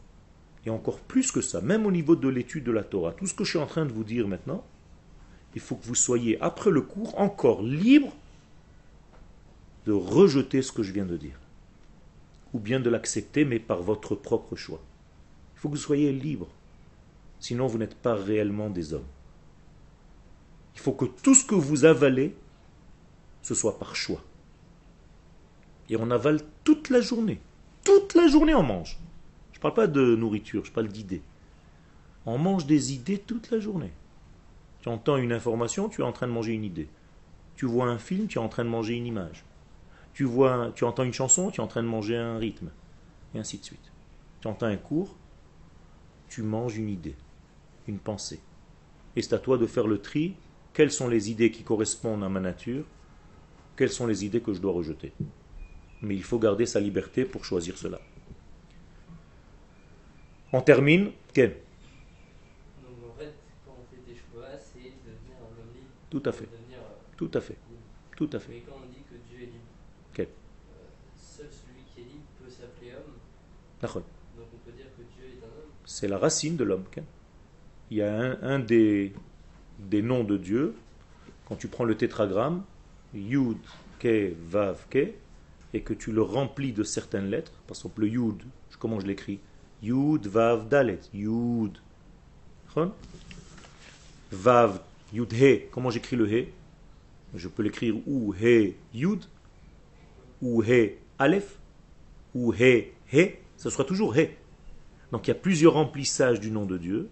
[0.65, 3.33] Et encore plus que ça, même au niveau de l'étude de la Torah, tout ce
[3.33, 4.65] que je suis en train de vous dire maintenant,
[5.55, 8.13] il faut que vous soyez, après le cours, encore libre
[9.85, 11.39] de rejeter ce que je viens de dire.
[12.53, 14.81] Ou bien de l'accepter, mais par votre propre choix.
[15.55, 16.47] Il faut que vous soyez libre.
[17.39, 19.07] Sinon, vous n'êtes pas réellement des hommes.
[20.75, 22.35] Il faut que tout ce que vous avalez,
[23.41, 24.23] ce soit par choix.
[25.89, 27.39] Et on avale toute la journée.
[27.83, 28.97] Toute la journée, on mange.
[29.51, 31.21] Je ne parle pas de nourriture, je parle d'idées.
[32.25, 33.91] On mange des idées toute la journée.
[34.81, 36.87] Tu entends une information, tu es en train de manger une idée.
[37.55, 39.43] Tu vois un film, tu es en train de manger une image.
[40.13, 42.69] Tu, vois, tu entends une chanson, tu es en train de manger un rythme.
[43.33, 43.91] Et ainsi de suite.
[44.41, 45.15] Tu entends un cours,
[46.27, 47.15] tu manges une idée,
[47.87, 48.41] une pensée.
[49.15, 50.35] Et c'est à toi de faire le tri.
[50.73, 52.85] Quelles sont les idées qui correspondent à ma nature?
[53.75, 55.13] Quelles sont les idées que je dois rejeter?
[56.01, 57.99] Mais il faut garder sa liberté pour choisir cela.
[60.53, 61.11] On termine.
[61.33, 61.57] Quel
[66.11, 66.49] Tout à fait.
[67.15, 67.57] Tout à fait.
[68.17, 68.51] Tout à fait.
[68.51, 69.63] Mais quand on dit que Dieu est libre,
[70.19, 70.25] euh,
[71.15, 72.99] seul celui qui est libre peut s'appeler homme.
[72.99, 72.99] D'accord.
[72.99, 73.70] Donc on peut dire que Dieu est un homme.
[75.85, 76.85] C'est la racine de l'homme.
[77.89, 79.13] Il y a un, des,
[79.79, 80.75] des noms de Dieu,
[81.45, 82.63] quand tu prends le tétragramme,
[83.13, 83.57] Yud,
[83.99, 85.13] Ke, Vav, Ke,
[85.73, 88.43] et que tu le remplis de certaines lettres, par exemple le Yud,
[88.79, 89.39] comment je l'écris?
[89.83, 91.77] Yud, Vav, Dalet, Yud.
[94.31, 96.47] Vav, Yud He, comment j'écris le He?
[97.35, 99.25] Je peux l'écrire ou He Yud,
[100.41, 101.57] ou He Aleph,
[102.33, 104.31] ou He He, ce sera toujours He.
[105.11, 107.09] Donc il y a plusieurs remplissages du nom de Dieu.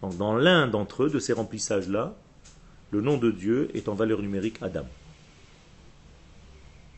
[0.00, 2.14] Donc dans l'un d'entre eux, de ces remplissages-là,
[2.92, 4.86] le nom de Dieu est en valeur numérique Adam.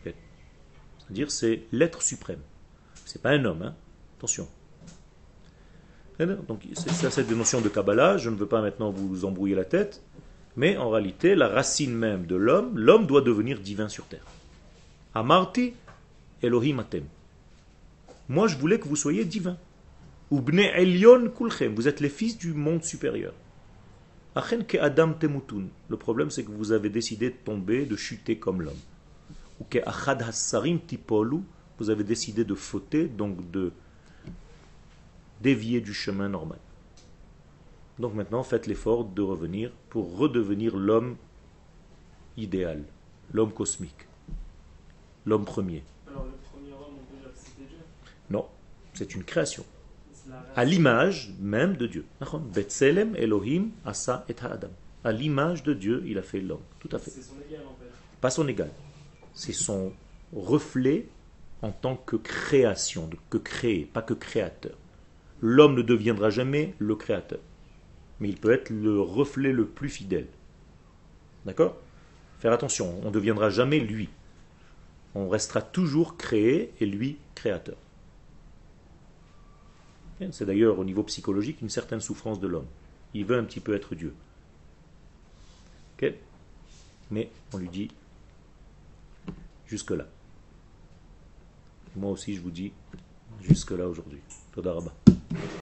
[0.04, 2.40] C'est-à-dire c'est l'être suprême.
[3.06, 3.74] C'est pas un homme, hein
[4.18, 4.46] attention.
[6.46, 8.18] Donc c'est ça, des notions de Kabbalah.
[8.18, 10.02] Je ne veux pas maintenant vous embrouiller la tête.
[10.54, 14.26] Mais en réalité, la racine même de l'homme, l'homme doit devenir divin sur terre.
[15.14, 15.72] Amarti
[16.42, 17.04] Elohim atem.
[18.32, 19.58] Moi, je voulais que vous soyez divin.
[20.30, 21.74] Ubne Elion kulchem.
[21.74, 23.34] Vous êtes les fils du monde supérieur.
[24.34, 25.66] Adam temutun.
[25.90, 28.82] Le problème, c'est que vous avez décidé de tomber, de chuter comme l'homme.
[29.60, 30.24] Ou achad.
[31.78, 33.70] Vous avez décidé de fauter, donc de
[35.42, 36.58] dévier du chemin normal.
[37.98, 41.16] Donc maintenant, faites l'effort de revenir pour redevenir l'homme
[42.38, 42.82] idéal,
[43.30, 44.08] l'homme cosmique,
[45.26, 46.12] l'homme premier le
[46.50, 47.78] premier homme, on peut dire que c'était Dieu
[48.30, 48.46] Non,
[48.94, 49.64] C'est une création.
[50.54, 52.04] À l'image même de Dieu.
[52.54, 54.70] Betselem Elohim asa et Adam.
[55.04, 56.62] À l'image de Dieu, il a fait l'homme.
[56.78, 57.10] Tout à fait.
[57.10, 57.90] C'est son égal en fait.
[58.20, 58.70] Pas son égal.
[59.34, 59.92] C'est son
[60.32, 61.06] reflet
[61.62, 64.76] en tant que création, que créer, pas que créateur.
[65.40, 67.40] L'homme ne deviendra jamais le créateur.
[68.20, 70.28] Mais il peut être le reflet le plus fidèle.
[71.44, 71.76] D'accord?
[72.38, 74.08] Faire attention, on ne deviendra jamais lui.
[75.14, 77.76] On restera toujours créé et lui créateur.
[80.30, 82.66] C'est d'ailleurs au niveau psychologique une certaine souffrance de l'homme.
[83.14, 84.14] Il veut un petit peu être Dieu.
[87.12, 87.90] Mais on lui dit
[89.66, 90.06] jusque-là.
[91.94, 92.72] Moi aussi, je vous dis
[93.42, 94.20] jusque-là aujourd'hui.
[94.54, 94.94] Todarabah.